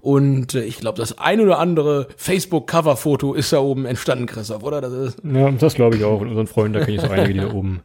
Und 0.06 0.54
äh, 0.54 0.62
ich 0.62 0.78
glaube, 0.78 0.98
das 0.98 1.18
ein 1.18 1.40
oder 1.40 1.58
andere 1.58 2.06
Facebook-Cover-Foto 2.16 3.34
ist 3.34 3.52
da 3.52 3.58
oben 3.58 3.86
entstanden, 3.86 4.26
Christoph, 4.26 4.62
oder? 4.62 4.80
Das 4.80 4.92
ist 4.92 5.20
Ja, 5.24 5.50
das 5.50 5.74
glaube 5.74 5.96
ich 5.96 6.04
auch. 6.04 6.20
Und 6.20 6.28
unseren 6.28 6.46
Freunden, 6.46 6.74
da 6.74 6.84
kenne 6.84 6.98
ich 6.98 7.00
so 7.00 7.08
einige, 7.08 7.34
die 7.34 7.40
da 7.40 7.50
oben 7.52 7.80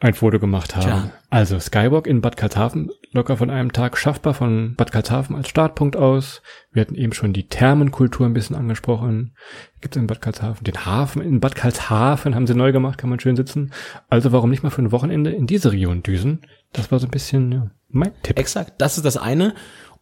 ein 0.00 0.12
Foto 0.12 0.38
gemacht 0.38 0.76
haben. 0.76 0.84
Tja. 0.84 1.10
Also 1.30 1.58
Skywalk 1.58 2.06
in 2.06 2.20
Bad 2.20 2.36
Karlshafen, 2.36 2.90
locker 3.12 3.38
von 3.38 3.48
einem 3.48 3.72
Tag 3.72 3.96
schaffbar 3.96 4.34
von 4.34 4.74
Bad 4.76 4.92
Karlshafen 4.92 5.36
als 5.36 5.48
Startpunkt 5.48 5.96
aus. 5.96 6.42
Wir 6.70 6.82
hatten 6.82 6.96
eben 6.96 7.14
schon 7.14 7.32
die 7.32 7.48
Thermenkultur 7.48 8.26
ein 8.26 8.34
bisschen 8.34 8.56
angesprochen. 8.56 9.34
Gibt 9.80 9.96
es 9.96 10.00
in 10.02 10.06
Bad 10.06 10.20
Karlshafen. 10.20 10.64
Den 10.64 10.84
Hafen 10.84 11.22
in 11.22 11.40
Bad 11.40 11.54
Karlshafen 11.54 12.34
haben 12.34 12.46
sie 12.46 12.54
neu 12.54 12.72
gemacht, 12.72 12.98
kann 12.98 13.08
man 13.08 13.20
schön 13.20 13.36
sitzen. 13.36 13.72
Also 14.10 14.32
warum 14.32 14.50
nicht 14.50 14.62
mal 14.62 14.70
für 14.70 14.82
ein 14.82 14.92
Wochenende 14.92 15.30
in 15.30 15.46
diese 15.46 15.72
Region 15.72 16.02
düsen? 16.02 16.42
Das 16.74 16.92
war 16.92 16.98
so 16.98 17.06
ein 17.06 17.10
bisschen 17.10 17.52
ja, 17.52 17.70
mein 17.94 18.12
Tipp. 18.22 18.38
Exakt, 18.38 18.74
das 18.78 18.96
ist 18.96 19.04
das 19.04 19.16
eine. 19.16 19.54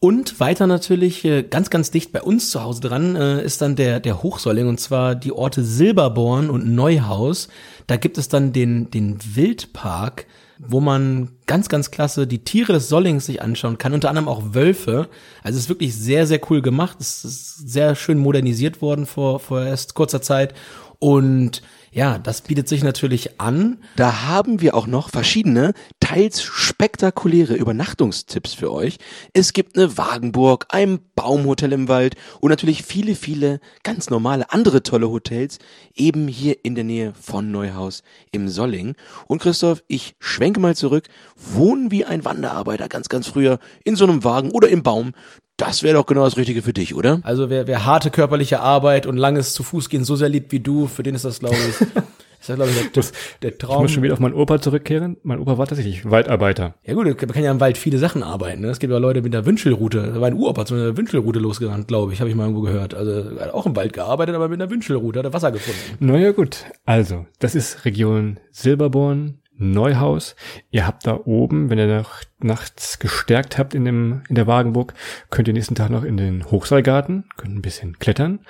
Und 0.04 0.40
weiter 0.40 0.66
natürlich 0.66 1.24
äh, 1.24 1.44
ganz, 1.44 1.70
ganz 1.70 1.92
dicht 1.92 2.10
bei 2.10 2.20
uns 2.22 2.50
zu 2.50 2.60
Hause 2.60 2.80
dran 2.80 3.14
äh, 3.14 3.44
ist 3.44 3.62
dann 3.62 3.76
der, 3.76 4.00
der 4.00 4.20
Hochsäuling 4.24 4.66
und 4.66 4.80
zwar 4.80 5.14
die 5.14 5.30
Orte 5.30 5.62
Silberborn 5.62 6.50
und 6.50 6.66
Neuhaus. 6.66 7.46
Da 7.86 7.96
gibt 7.96 8.18
es 8.18 8.28
dann 8.28 8.52
den, 8.52 8.90
den 8.90 9.18
Wildpark, 9.36 10.26
wo 10.58 10.80
man 10.80 11.30
ganz, 11.46 11.68
ganz 11.68 11.92
klasse 11.92 12.26
die 12.26 12.42
Tiere 12.42 12.72
des 12.72 12.88
Sollings 12.88 13.26
sich 13.26 13.42
anschauen 13.42 13.78
kann, 13.78 13.94
unter 13.94 14.08
anderem 14.08 14.26
auch 14.26 14.54
Wölfe. 14.54 15.08
Also 15.44 15.56
es 15.56 15.64
ist 15.64 15.68
wirklich 15.68 15.94
sehr, 15.94 16.26
sehr 16.26 16.40
cool 16.50 16.62
gemacht. 16.62 16.96
Es 16.98 17.24
ist 17.24 17.68
sehr 17.70 17.94
schön 17.94 18.18
modernisiert 18.18 18.82
worden 18.82 19.06
vor, 19.06 19.38
vor 19.38 19.62
erst 19.62 19.94
kurzer 19.94 20.20
Zeit. 20.20 20.52
Und 20.98 21.62
ja, 21.92 22.18
das 22.18 22.40
bietet 22.40 22.68
sich 22.68 22.82
natürlich 22.82 23.40
an. 23.40 23.78
Da 23.96 24.22
haben 24.22 24.60
wir 24.60 24.74
auch 24.74 24.86
noch 24.86 25.10
verschiedene, 25.10 25.74
teils 26.12 26.42
spektakuläre 26.42 27.54
Übernachtungstipps 27.54 28.52
für 28.52 28.70
euch. 28.70 28.98
Es 29.32 29.54
gibt 29.54 29.78
eine 29.78 29.96
Wagenburg, 29.96 30.66
ein 30.68 30.98
Baumhotel 31.14 31.72
im 31.72 31.88
Wald 31.88 32.16
und 32.40 32.50
natürlich 32.50 32.82
viele, 32.82 33.14
viele 33.14 33.60
ganz 33.82 34.10
normale 34.10 34.52
andere 34.52 34.82
tolle 34.82 35.08
Hotels, 35.08 35.58
eben 35.94 36.28
hier 36.28 36.66
in 36.66 36.74
der 36.74 36.84
Nähe 36.84 37.14
von 37.18 37.50
Neuhaus 37.50 38.02
im 38.30 38.50
Solling. 38.50 38.94
Und 39.26 39.40
Christoph, 39.40 39.82
ich 39.88 40.14
schwenke 40.18 40.60
mal 40.60 40.76
zurück. 40.76 41.08
Wohnen 41.34 41.90
wie 41.90 42.04
ein 42.04 42.26
Wanderarbeiter 42.26 42.90
ganz, 42.90 43.08
ganz 43.08 43.26
früher 43.26 43.58
in 43.84 43.96
so 43.96 44.04
einem 44.04 44.22
Wagen 44.22 44.50
oder 44.50 44.68
im 44.68 44.82
Baum, 44.82 45.12
Das 45.56 45.82
wäre 45.82 45.94
doch 45.94 46.06
genau 46.06 46.24
das 46.24 46.36
Richtige 46.36 46.60
für 46.60 46.72
dich, 46.72 46.94
oder? 46.94 47.20
Also 47.22 47.48
wer, 47.48 47.66
wer 47.66 47.84
harte 47.84 48.10
körperliche 48.10 48.60
Arbeit 48.60 49.06
und 49.06 49.16
langes 49.16 49.52
zu 49.52 49.62
Fuß 49.62 49.88
gehen 49.88 50.04
so 50.04 50.16
sehr 50.16 50.28
liebt 50.28 50.50
wie 50.50 50.60
du, 50.60 50.88
für 50.88 51.02
den 51.02 51.14
ist 51.14 51.24
das, 51.24 51.38
glaube 51.38 51.56
ich, 51.56 51.86
ist 52.42 52.48
das, 52.48 52.56
glaube 52.56 52.70
ich, 52.70 52.90
der, 52.92 53.02
der 53.42 53.50
Ich 53.52 53.58
Traum. 53.58 53.82
muss 53.82 53.92
schon 53.92 54.02
wieder 54.02 54.12
auf 54.14 54.20
meinen 54.20 54.34
Opa 54.34 54.60
zurückkehren. 54.60 55.16
Mein 55.22 55.38
Opa 55.38 55.56
war 55.58 55.66
tatsächlich 55.66 56.10
Waldarbeiter. 56.10 56.74
Ja 56.84 56.94
gut, 56.94 57.04
man 57.06 57.16
kann 57.16 57.42
ja 57.42 57.50
im 57.50 57.60
Wald 57.60 57.78
viele 57.78 57.98
Sachen 57.98 58.22
arbeiten. 58.22 58.62
Ne? 58.62 58.68
Es 58.68 58.78
gibt 58.78 58.92
ja 58.92 58.98
Leute 58.98 59.22
mit 59.22 59.32
der 59.32 59.46
Wünschelrute. 59.46 60.12
Da 60.14 60.20
war 60.20 60.26
ein 60.26 60.34
Uropa 60.34 60.66
zu 60.66 60.74
einer 60.74 60.96
Wünschelrute 60.96 61.38
losgerannt, 61.38 61.88
glaube 61.88 62.12
ich, 62.12 62.20
habe 62.20 62.28
ich 62.28 62.36
mal 62.36 62.44
irgendwo 62.44 62.62
gehört. 62.62 62.94
Also 62.94 63.10
er 63.36 63.46
hat 63.46 63.54
auch 63.54 63.66
im 63.66 63.76
Wald 63.76 63.92
gearbeitet, 63.92 64.34
aber 64.34 64.48
mit 64.48 64.60
einer 64.60 64.70
Wünschelrute 64.70 65.20
hat 65.20 65.26
er 65.26 65.32
Wasser 65.32 65.52
gefunden. 65.52 66.04
Naja 66.04 66.32
gut, 66.32 66.64
also 66.84 67.26
das 67.38 67.54
ist 67.54 67.84
Region 67.84 68.40
Silberborn, 68.50 69.38
Neuhaus. 69.56 70.34
Ihr 70.70 70.86
habt 70.86 71.06
da 71.06 71.20
oben, 71.24 71.70
wenn 71.70 71.78
ihr 71.78 71.86
noch 71.86 72.10
nachts 72.40 72.98
gestärkt 72.98 73.58
habt 73.58 73.74
in, 73.74 73.84
dem, 73.84 74.22
in 74.28 74.34
der 74.34 74.46
Wagenburg, 74.48 74.94
könnt 75.30 75.46
ihr 75.46 75.54
nächsten 75.54 75.74
Tag 75.76 75.90
noch 75.90 76.02
in 76.04 76.16
den 76.16 76.50
Hochseilgarten, 76.50 77.24
könnt 77.36 77.54
ein 77.54 77.62
bisschen 77.62 77.98
klettern. 77.98 78.40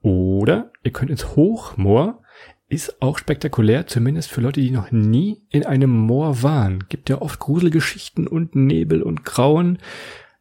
Oder 0.00 0.70
ihr 0.82 0.90
könnt 0.92 1.10
ins 1.10 1.36
Hochmoor. 1.36 2.21
Ist 2.72 3.02
auch 3.02 3.18
spektakulär, 3.18 3.86
zumindest 3.86 4.30
für 4.30 4.40
Leute, 4.40 4.62
die 4.62 4.70
noch 4.70 4.90
nie 4.90 5.42
in 5.50 5.66
einem 5.66 5.90
Moor 5.90 6.42
waren. 6.42 6.84
Gibt 6.88 7.10
ja 7.10 7.20
oft 7.20 7.38
Gruselgeschichten 7.38 8.26
und 8.26 8.56
Nebel 8.56 9.02
und 9.02 9.26
Grauen. 9.26 9.76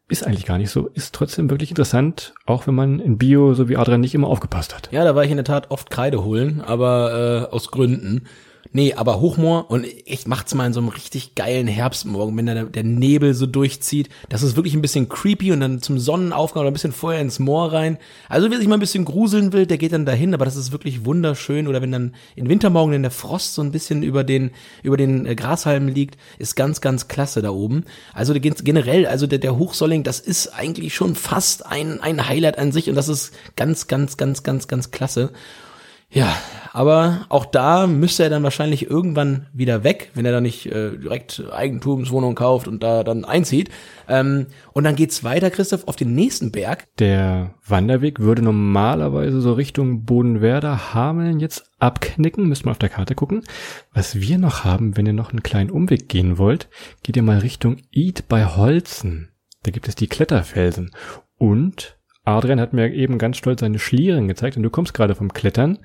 Ist 0.08 0.26
eigentlich 0.26 0.46
gar 0.46 0.58
nicht 0.58 0.70
so. 0.70 0.88
Ist 0.88 1.14
trotzdem 1.14 1.50
wirklich 1.50 1.72
interessant, 1.72 2.34
auch 2.46 2.68
wenn 2.68 2.74
man 2.74 3.02
in 3.02 3.18
Bio, 3.18 3.54
so 3.54 3.68
wie 3.68 3.76
Adrian, 3.76 4.00
nicht 4.00 4.16
immer 4.16 4.30
aufgepasst 4.30 4.74
hat. 4.74 4.88
Ja, 4.94 5.04
da 5.04 5.14
war 5.14 5.26
ich 5.26 5.30
in 5.30 5.36
der 5.36 5.44
Tat 5.44 5.72
oft 5.72 5.90
Kreide 5.90 6.24
holen, 6.24 6.62
aber 6.62 7.50
äh, 7.50 7.54
aus 7.54 7.70
Gründen. 7.70 8.24
Nee, 8.74 8.94
aber 8.94 9.20
Hochmoor 9.20 9.70
und 9.70 9.86
echt 10.08 10.30
macht's 10.30 10.56
mal 10.56 10.66
in 10.66 10.72
so 10.72 10.80
einem 10.80 10.88
richtig 10.88 11.36
geilen 11.36 11.68
Herbstmorgen, 11.68 12.38
wenn 12.38 12.46
der, 12.46 12.64
der 12.64 12.84
Nebel 12.86 13.34
so 13.34 13.46
durchzieht. 13.46 14.08
Das 14.30 14.44
ist 14.44 14.56
wirklich 14.56 14.74
ein 14.76 14.82
bisschen 14.82 15.10
creepy 15.10 15.52
und 15.52 15.60
dann 15.60 15.82
zum 15.82 16.00
Sonnenaufgang 16.00 16.62
oder 16.62 16.72
ein 16.72 16.74
bisschen 16.74 16.94
vorher 16.94 17.20
ins 17.20 17.40
Moor 17.40 17.74
rein. 17.74 17.98
Also 18.30 18.50
wer 18.50 18.58
sich 18.58 18.70
mal 18.70 18.76
ein 18.76 18.80
bisschen 18.80 19.04
gruseln 19.04 19.52
will, 19.52 19.66
der 19.66 19.78
geht 19.78 19.92
dann 19.92 20.06
dahin, 20.06 20.34
aber 20.34 20.46
das 20.46 20.56
ist 20.56 20.72
wirklich 20.72 21.04
wunderschön. 21.04 21.68
Oder 21.68 21.82
wenn 21.82 21.92
dann 21.92 22.16
in 22.38 22.48
Wintermorgen 22.48 22.94
in 22.94 23.02
der 23.02 23.12
Frost 23.12 23.56
so 23.56 23.62
ein 23.62 23.74
bisschen 23.74 24.04
über 24.04 24.24
den, 24.24 24.52
über 24.84 24.96
den 24.96 25.26
äh, 25.26 25.36
Grashalmen 25.36 25.94
liegt, 25.94 26.18
ist 26.40 26.56
ganz, 26.56 26.80
ganz 26.80 27.10
klasse 27.10 27.42
da 27.42 27.50
oben. 27.50 27.84
Also 28.14 28.34
generell, 28.34 29.06
also 29.06 29.28
der, 29.28 29.40
der 29.40 29.58
Hochsolling, 29.58 30.04
das 30.04 30.22
ist 30.22 30.48
eigentlich 30.48 30.96
schon 30.96 31.16
fast 31.16 31.66
ein, 31.66 32.00
ein 32.00 32.30
Highlight 32.30 32.58
an 32.58 32.72
sich 32.72 32.88
und 32.90 32.96
das 32.96 33.10
ist 33.10 33.34
ganz, 33.58 33.88
ganz, 33.88 34.16
ganz, 34.16 34.44
ganz, 34.44 34.70
ganz 34.70 34.92
klasse. 34.92 35.34
Ja, 36.12 36.36
aber 36.74 37.26
auch 37.30 37.46
da 37.46 37.88
müsste 37.88 38.24
er 38.24 38.30
dann 38.30 38.44
wahrscheinlich 38.44 38.90
irgendwann 38.90 39.48
wieder 39.54 39.84
weg, 39.84 40.12
wenn 40.14 40.26
er 40.26 40.32
dann 40.32 40.44
nicht 40.44 40.66
äh, 40.66 40.98
direkt 40.98 41.44
Eigentumswohnung 41.52 42.36
kauft 42.36 42.68
und 42.68 42.84
da 42.84 43.04
dann 43.04 43.26
einzieht. 43.26 43.70
Ähm, 44.08 44.48
und 44.74 44.84
dann 44.84 44.96
geht's 44.96 45.24
weiter, 45.24 45.50
Christoph, 45.50 45.88
auf 45.88 45.96
den 45.96 46.14
nächsten 46.14 46.52
Berg. 46.52 46.88
Der 47.00 47.56
Wanderweg 47.66 48.20
würde 48.20 48.42
normalerweise 48.42 49.42
so 49.42 49.54
Richtung 49.54 50.04
Bodenwerder, 50.04 50.94
Hameln 50.94 51.40
jetzt 51.40 51.72
abknicken. 51.80 52.48
Müssen 52.48 52.66
wir 52.66 52.72
auf 52.72 52.80
der 52.80 52.90
Karte 52.90 53.16
gucken. 53.16 53.44
Was 53.94 54.20
wir 54.20 54.38
noch 54.38 54.64
haben, 54.66 54.98
wenn 54.98 55.06
ihr 55.06 55.14
noch 55.14 55.32
einen 55.32 55.44
kleinen 55.44 55.72
Umweg 55.72 56.10
gehen 56.10 56.38
wollt, 56.38 56.70
geht 57.04 57.16
ihr 57.16 57.24
mal 57.24 57.40
Richtung 57.40 57.78
Id 57.92 58.28
bei 58.28 58.46
Holzen. 58.46 59.30
Da 59.64 59.72
gibt 59.72 59.88
es 59.88 59.96
die 59.96 60.08
Kletterfelsen. 60.08 60.92
Und 61.38 61.98
Adrian 62.24 62.60
hat 62.60 62.74
mir 62.74 62.92
eben 62.94 63.18
ganz 63.18 63.38
stolz 63.38 63.62
seine 63.62 63.80
Schlieren 63.80 64.28
gezeigt 64.28 64.58
und 64.58 64.64
du 64.64 64.70
kommst 64.70 64.94
gerade 64.94 65.16
vom 65.16 65.34
Klettern. 65.34 65.80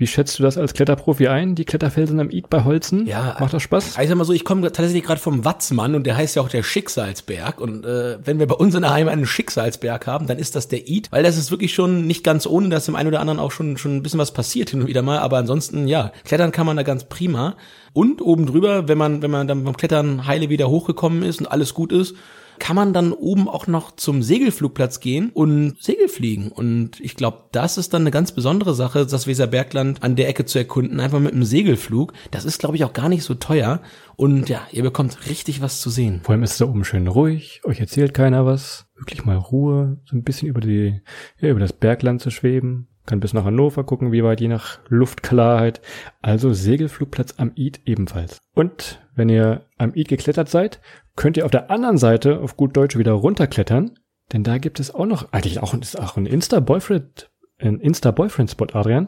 Wie 0.00 0.06
schätzt 0.06 0.38
du 0.38 0.44
das 0.44 0.56
als 0.56 0.74
Kletterprofi 0.74 1.26
ein, 1.26 1.56
die 1.56 1.64
Kletterfelsen 1.64 2.20
am 2.20 2.30
Id 2.30 2.48
bei 2.48 2.62
Holzen? 2.62 3.04
Ja, 3.06 3.36
Macht 3.40 3.52
das 3.52 3.64
Spaß? 3.64 3.98
Ich 4.00 4.08
sag 4.08 4.16
mal 4.16 4.24
so, 4.24 4.32
ich 4.32 4.44
komme 4.44 4.62
tatsächlich 4.70 5.02
gerade 5.02 5.20
vom 5.20 5.44
Watzmann 5.44 5.96
und 5.96 6.06
der 6.06 6.16
heißt 6.16 6.36
ja 6.36 6.42
auch 6.42 6.48
der 6.48 6.62
Schicksalsberg. 6.62 7.60
Und 7.60 7.84
äh, 7.84 8.16
wenn 8.24 8.38
wir 8.38 8.46
bei 8.46 8.54
uns 8.54 8.76
in 8.76 8.82
der 8.82 8.92
Heimat 8.92 9.12
einen 9.12 9.26
Schicksalsberg 9.26 10.06
haben, 10.06 10.28
dann 10.28 10.38
ist 10.38 10.54
das 10.54 10.68
der 10.68 10.88
Id, 10.88 11.10
weil 11.10 11.24
das 11.24 11.36
ist 11.36 11.50
wirklich 11.50 11.74
schon 11.74 12.06
nicht 12.06 12.22
ganz 12.22 12.46
ohne, 12.46 12.68
dass 12.68 12.86
im 12.86 12.94
einen 12.94 13.08
oder 13.08 13.18
anderen 13.18 13.40
auch 13.40 13.50
schon 13.50 13.76
schon 13.76 13.96
ein 13.96 14.02
bisschen 14.04 14.20
was 14.20 14.32
passiert 14.32 14.70
hin 14.70 14.82
und 14.82 14.86
wieder 14.86 15.02
mal. 15.02 15.18
Aber 15.18 15.36
ansonsten, 15.36 15.88
ja, 15.88 16.12
klettern 16.24 16.52
kann 16.52 16.66
man 16.66 16.76
da 16.76 16.84
ganz 16.84 17.08
prima. 17.08 17.56
Und 17.92 18.22
oben 18.22 18.46
drüber, 18.46 18.86
wenn 18.86 18.98
man, 18.98 19.20
wenn 19.22 19.32
man 19.32 19.48
dann 19.48 19.64
beim 19.64 19.76
Klettern 19.76 20.28
heile 20.28 20.48
wieder 20.48 20.70
hochgekommen 20.70 21.24
ist 21.24 21.40
und 21.40 21.48
alles 21.48 21.74
gut 21.74 21.90
ist, 21.90 22.14
kann 22.58 22.76
man 22.76 22.92
dann 22.92 23.12
oben 23.12 23.48
auch 23.48 23.66
noch 23.66 23.96
zum 23.96 24.22
Segelflugplatz 24.22 25.00
gehen 25.00 25.30
und 25.32 25.82
Segel 25.82 26.08
fliegen. 26.08 26.50
Und 26.50 27.00
ich 27.00 27.16
glaube, 27.16 27.44
das 27.52 27.78
ist 27.78 27.94
dann 27.94 28.02
eine 28.02 28.10
ganz 28.10 28.32
besondere 28.32 28.74
Sache, 28.74 29.06
das 29.06 29.26
Weserbergland 29.26 30.02
an 30.02 30.16
der 30.16 30.28
Ecke 30.28 30.44
zu 30.44 30.58
erkunden, 30.58 31.00
einfach 31.00 31.20
mit 31.20 31.32
einem 31.32 31.44
Segelflug. 31.44 32.12
Das 32.30 32.44
ist, 32.44 32.58
glaube 32.58 32.76
ich, 32.76 32.84
auch 32.84 32.92
gar 32.92 33.08
nicht 33.08 33.24
so 33.24 33.34
teuer. 33.34 33.80
Und 34.16 34.48
ja, 34.48 34.60
ihr 34.72 34.82
bekommt 34.82 35.28
richtig 35.28 35.60
was 35.60 35.80
zu 35.80 35.90
sehen. 35.90 36.20
Vor 36.22 36.32
allem 36.32 36.42
ist 36.42 36.52
es 36.52 36.58
da 36.58 36.66
oben 36.66 36.84
schön 36.84 37.06
ruhig, 37.06 37.60
euch 37.64 37.80
erzählt 37.80 38.14
keiner 38.14 38.44
was. 38.44 38.86
Wirklich 38.96 39.24
mal 39.24 39.36
Ruhe, 39.36 40.00
so 40.04 40.16
ein 40.16 40.24
bisschen 40.24 40.48
über 40.48 40.60
die, 40.60 41.00
ja, 41.40 41.48
über 41.48 41.60
das 41.60 41.72
Bergland 41.72 42.20
zu 42.20 42.30
schweben. 42.30 42.88
Kann 43.08 43.20
bis 43.20 43.32
nach 43.32 43.46
Hannover 43.46 43.84
gucken, 43.84 44.12
wie 44.12 44.22
weit, 44.22 44.42
je 44.42 44.48
nach 44.48 44.80
Luftklarheit. 44.88 45.80
Also 46.20 46.52
Segelflugplatz 46.52 47.36
am 47.38 47.52
Id 47.54 47.80
ebenfalls. 47.86 48.38
Und 48.54 49.02
wenn 49.14 49.30
ihr 49.30 49.64
am 49.78 49.94
Id 49.94 50.08
geklettert 50.08 50.50
seid, 50.50 50.82
könnt 51.16 51.38
ihr 51.38 51.46
auf 51.46 51.50
der 51.50 51.70
anderen 51.70 51.96
Seite 51.96 52.40
auf 52.40 52.58
gut 52.58 52.76
Deutsch 52.76 52.98
wieder 52.98 53.12
runterklettern. 53.12 53.92
Denn 54.30 54.44
da 54.44 54.58
gibt 54.58 54.78
es 54.78 54.94
auch 54.94 55.06
noch, 55.06 55.32
eigentlich 55.32 55.60
auch, 55.60 55.72
ist 55.72 55.98
auch 55.98 56.18
ein 56.18 56.26
Insta-Boyfriend, 56.26 57.30
ein 57.56 57.80
Insta-Boyfriend-Spot, 57.80 58.66
Adrian. 58.74 59.06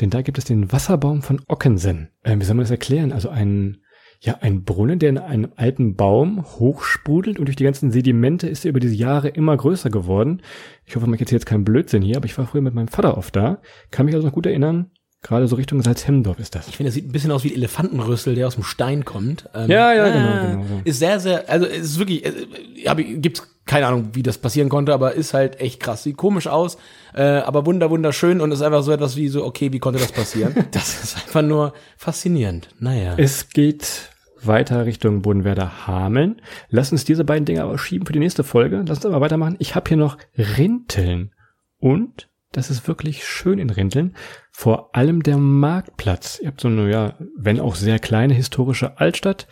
Denn 0.00 0.08
da 0.08 0.22
gibt 0.22 0.38
es 0.38 0.46
den 0.46 0.72
Wasserbaum 0.72 1.20
von 1.20 1.42
Ockensen. 1.46 2.08
Ähm, 2.24 2.40
wie 2.40 2.46
soll 2.46 2.56
man 2.56 2.64
das 2.64 2.70
erklären? 2.70 3.12
Also 3.12 3.28
ein, 3.28 3.81
ja, 4.24 4.38
ein 4.40 4.62
Brunnen, 4.62 5.00
der 5.00 5.08
in 5.08 5.18
einem 5.18 5.52
alten 5.56 5.96
Baum 5.96 6.44
hochsprudelt 6.44 7.40
und 7.40 7.46
durch 7.46 7.56
die 7.56 7.64
ganzen 7.64 7.90
Sedimente 7.90 8.48
ist 8.48 8.64
er 8.64 8.68
über 8.68 8.78
diese 8.78 8.94
Jahre 8.94 9.28
immer 9.28 9.56
größer 9.56 9.90
geworden. 9.90 10.42
Ich 10.86 10.94
hoffe, 10.94 11.08
man 11.08 11.18
jetzt 11.18 11.32
jetzt 11.32 11.44
keinen 11.44 11.64
Blödsinn 11.64 12.02
hier, 12.02 12.18
aber 12.18 12.26
ich 12.26 12.38
war 12.38 12.46
früher 12.46 12.62
mit 12.62 12.72
meinem 12.72 12.86
Vater 12.86 13.18
oft 13.18 13.34
da. 13.34 13.58
Kann 13.90 14.06
mich 14.06 14.14
also 14.14 14.28
noch 14.28 14.34
gut 14.34 14.46
erinnern. 14.46 14.92
Gerade 15.22 15.48
so 15.48 15.56
Richtung 15.56 15.82
Salzhemmendorf 15.82 16.38
ist 16.38 16.54
das. 16.54 16.68
Ich 16.68 16.76
finde, 16.76 16.88
es 16.88 16.94
sieht 16.94 17.08
ein 17.08 17.12
bisschen 17.12 17.32
aus 17.32 17.42
wie 17.42 17.50
ein 17.50 17.56
Elefantenrüssel, 17.56 18.36
der 18.36 18.46
aus 18.46 18.54
dem 18.54 18.62
Stein 18.62 19.04
kommt. 19.04 19.48
Ähm, 19.54 19.68
Ja, 19.68 19.92
ja, 19.92 20.08
genau, 20.08 20.34
äh, 20.34 20.50
genau 20.52 20.64
so. 20.68 20.80
Ist 20.84 20.98
sehr, 21.00 21.18
sehr, 21.18 21.48
also 21.50 21.66
es 21.66 21.78
ist 21.78 21.98
wirklich, 21.98 22.24
äh, 22.24 23.04
gibt's 23.16 23.48
keine 23.64 23.86
Ahnung, 23.86 24.10
wie 24.12 24.22
das 24.22 24.38
passieren 24.38 24.68
konnte, 24.68 24.92
aber 24.92 25.14
ist 25.14 25.34
halt 25.34 25.60
echt 25.60 25.80
krass. 25.80 26.02
Sieht 26.02 26.16
komisch 26.16 26.46
aus, 26.46 26.76
äh, 27.14 27.22
aber 27.22 27.66
wunder, 27.66 27.90
wunderschön 27.90 28.40
und 28.40 28.52
ist 28.52 28.62
einfach 28.62 28.82
so 28.82 28.92
etwas 28.92 29.16
wie 29.16 29.28
so, 29.28 29.44
okay, 29.44 29.72
wie 29.72 29.78
konnte 29.78 30.00
das 30.00 30.12
passieren? 30.12 30.54
das 30.72 31.02
ist 31.02 31.16
einfach 31.16 31.42
nur 31.42 31.72
faszinierend. 31.96 32.68
Naja. 32.80 33.14
Es 33.16 33.48
geht 33.48 34.11
weiter 34.46 34.86
Richtung 34.86 35.22
Bodenwerder 35.22 35.86
Hameln. 35.86 36.40
Lass 36.68 36.92
uns 36.92 37.04
diese 37.04 37.24
beiden 37.24 37.44
Dinge 37.44 37.62
aber 37.62 37.78
schieben 37.78 38.06
für 38.06 38.12
die 38.12 38.18
nächste 38.18 38.44
Folge. 38.44 38.84
Lass 38.86 38.98
uns 38.98 39.06
aber 39.06 39.20
weitermachen. 39.20 39.56
Ich 39.58 39.74
habe 39.74 39.88
hier 39.88 39.96
noch 39.96 40.18
Rinteln. 40.36 41.32
Und 41.78 42.28
das 42.52 42.70
ist 42.70 42.86
wirklich 42.86 43.24
schön 43.24 43.58
in 43.58 43.70
Rinteln. 43.70 44.14
Vor 44.50 44.94
allem 44.94 45.22
der 45.22 45.38
Marktplatz. 45.38 46.38
Ihr 46.40 46.48
habt 46.48 46.60
so 46.60 46.68
eine, 46.68 46.90
ja, 46.90 47.14
wenn 47.36 47.60
auch 47.60 47.74
sehr 47.74 47.98
kleine 47.98 48.34
historische 48.34 48.98
Altstadt. 48.98 49.48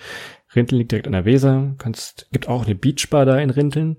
Rinteln 0.54 0.78
liegt 0.78 0.92
direkt 0.92 1.06
an 1.06 1.14
der 1.14 1.24
Weser. 1.24 1.74
Kannst, 1.78 2.28
gibt 2.32 2.48
auch 2.48 2.66
eine 2.66 2.74
Beachbar 2.74 3.24
da 3.24 3.38
in 3.38 3.50
Rinteln. 3.50 3.98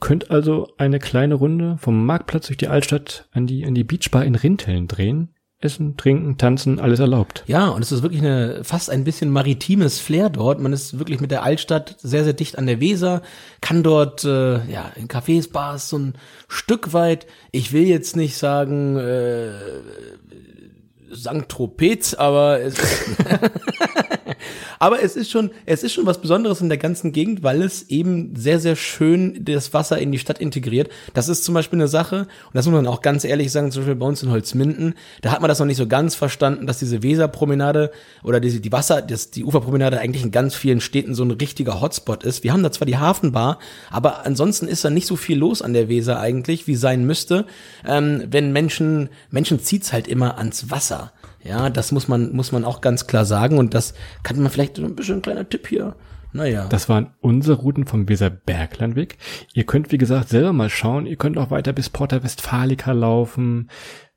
Könnt 0.00 0.30
also 0.30 0.68
eine 0.78 0.98
kleine 0.98 1.34
Runde 1.34 1.76
vom 1.78 2.06
Marktplatz 2.06 2.46
durch 2.46 2.56
die 2.56 2.68
Altstadt 2.68 3.28
an 3.32 3.46
die, 3.46 3.66
an 3.66 3.74
die 3.74 3.84
Beachbar 3.84 4.24
in 4.24 4.34
Rinteln 4.34 4.86
drehen. 4.86 5.34
Essen, 5.60 5.96
trinken, 5.96 6.38
tanzen, 6.38 6.78
alles 6.78 7.00
erlaubt. 7.00 7.42
Ja, 7.48 7.68
und 7.68 7.82
es 7.82 7.90
ist 7.90 8.02
wirklich 8.02 8.22
eine 8.22 8.62
fast 8.62 8.90
ein 8.90 9.02
bisschen 9.02 9.30
maritimes 9.30 9.98
Flair 9.98 10.30
dort. 10.30 10.60
Man 10.60 10.72
ist 10.72 11.00
wirklich 11.00 11.20
mit 11.20 11.32
der 11.32 11.42
Altstadt 11.42 11.96
sehr, 11.98 12.22
sehr 12.22 12.32
dicht 12.32 12.56
an 12.58 12.66
der 12.66 12.80
Weser, 12.80 13.22
kann 13.60 13.82
dort 13.82 14.22
äh, 14.24 14.64
ja 14.70 14.92
in 14.94 15.08
Cafés, 15.08 15.50
Bars 15.50 15.88
so 15.88 15.98
ein 15.98 16.14
Stück 16.46 16.92
weit. 16.92 17.26
Ich 17.50 17.72
will 17.72 17.82
jetzt 17.88 18.14
nicht 18.14 18.36
sagen 18.36 18.96
äh, 18.98 19.50
St. 21.14 21.48
Tropez, 21.48 22.14
aber 22.14 22.60
es, 22.60 22.76
aber 24.78 25.02
es 25.02 25.16
ist 25.16 25.30
schon, 25.30 25.50
es 25.66 25.82
ist 25.82 25.92
schon 25.92 26.06
was 26.06 26.20
Besonderes 26.20 26.60
in 26.60 26.68
der 26.68 26.78
ganzen 26.78 27.12
Gegend, 27.12 27.42
weil 27.42 27.62
es 27.62 27.88
eben 27.88 28.34
sehr, 28.36 28.60
sehr 28.60 28.76
schön 28.76 29.44
das 29.44 29.74
Wasser 29.74 29.98
in 29.98 30.12
die 30.12 30.18
Stadt 30.18 30.38
integriert. 30.38 30.90
Das 31.14 31.28
ist 31.28 31.44
zum 31.44 31.54
Beispiel 31.54 31.78
eine 31.78 31.88
Sache, 31.88 32.20
und 32.20 32.54
das 32.54 32.66
muss 32.66 32.74
man 32.74 32.86
auch 32.86 33.02
ganz 33.02 33.24
ehrlich 33.24 33.52
sagen, 33.52 33.70
zum 33.70 33.82
Beispiel 33.82 33.96
bei 33.96 34.06
uns 34.06 34.22
in 34.22 34.30
Holzminden, 34.30 34.94
da 35.22 35.32
hat 35.32 35.40
man 35.40 35.48
das 35.48 35.58
noch 35.58 35.66
nicht 35.66 35.76
so 35.76 35.86
ganz 35.86 36.14
verstanden, 36.14 36.66
dass 36.66 36.78
diese 36.78 37.02
Weserpromenade 37.02 37.90
oder 38.22 38.40
diese, 38.40 38.60
die 38.60 38.72
Wasser, 38.72 39.02
das, 39.02 39.30
die 39.30 39.44
Uferpromenade 39.44 39.98
eigentlich 39.98 40.24
in 40.24 40.30
ganz 40.30 40.54
vielen 40.54 40.80
Städten 40.80 41.14
so 41.14 41.24
ein 41.24 41.30
richtiger 41.30 41.80
Hotspot 41.80 42.24
ist. 42.24 42.44
Wir 42.44 42.52
haben 42.52 42.62
da 42.62 42.70
zwar 42.70 42.86
die 42.86 42.98
Hafenbar, 42.98 43.58
aber 43.90 44.26
ansonsten 44.26 44.68
ist 44.68 44.84
da 44.84 44.90
nicht 44.90 45.06
so 45.06 45.16
viel 45.16 45.38
los 45.38 45.62
an 45.62 45.72
der 45.72 45.88
Weser 45.88 46.20
eigentlich, 46.20 46.66
wie 46.66 46.76
sein 46.76 47.04
müsste. 47.04 47.46
Ähm, 47.86 48.24
wenn 48.30 48.52
Menschen, 48.52 49.08
Menschen 49.30 49.60
zieht's 49.60 49.92
halt 49.92 50.08
immer 50.08 50.38
ans 50.38 50.70
Wasser. 50.70 50.97
Ja, 51.42 51.70
das 51.70 51.92
muss 51.92 52.08
man, 52.08 52.32
muss 52.34 52.52
man 52.52 52.64
auch 52.64 52.80
ganz 52.80 53.06
klar 53.06 53.24
sagen. 53.24 53.58
Und 53.58 53.74
das 53.74 53.94
kann 54.22 54.40
man 54.40 54.50
vielleicht 54.50 54.78
ein 54.78 54.96
bisschen 54.96 55.16
ein 55.16 55.22
kleiner 55.22 55.48
Tipp 55.48 55.66
hier. 55.68 55.96
Naja. 56.32 56.66
Das 56.68 56.88
waren 56.88 57.14
unsere 57.20 57.58
Routen 57.58 57.86
vom 57.86 58.08
Weserberglandweg. 58.08 59.16
Ihr 59.54 59.64
könnt, 59.64 59.92
wie 59.92 59.98
gesagt, 59.98 60.28
selber 60.28 60.52
mal 60.52 60.68
schauen. 60.68 61.06
Ihr 61.06 61.16
könnt 61.16 61.38
auch 61.38 61.50
weiter 61.50 61.72
bis 61.72 61.88
Porta 61.88 62.22
Westfalica 62.22 62.92
laufen. 62.92 63.70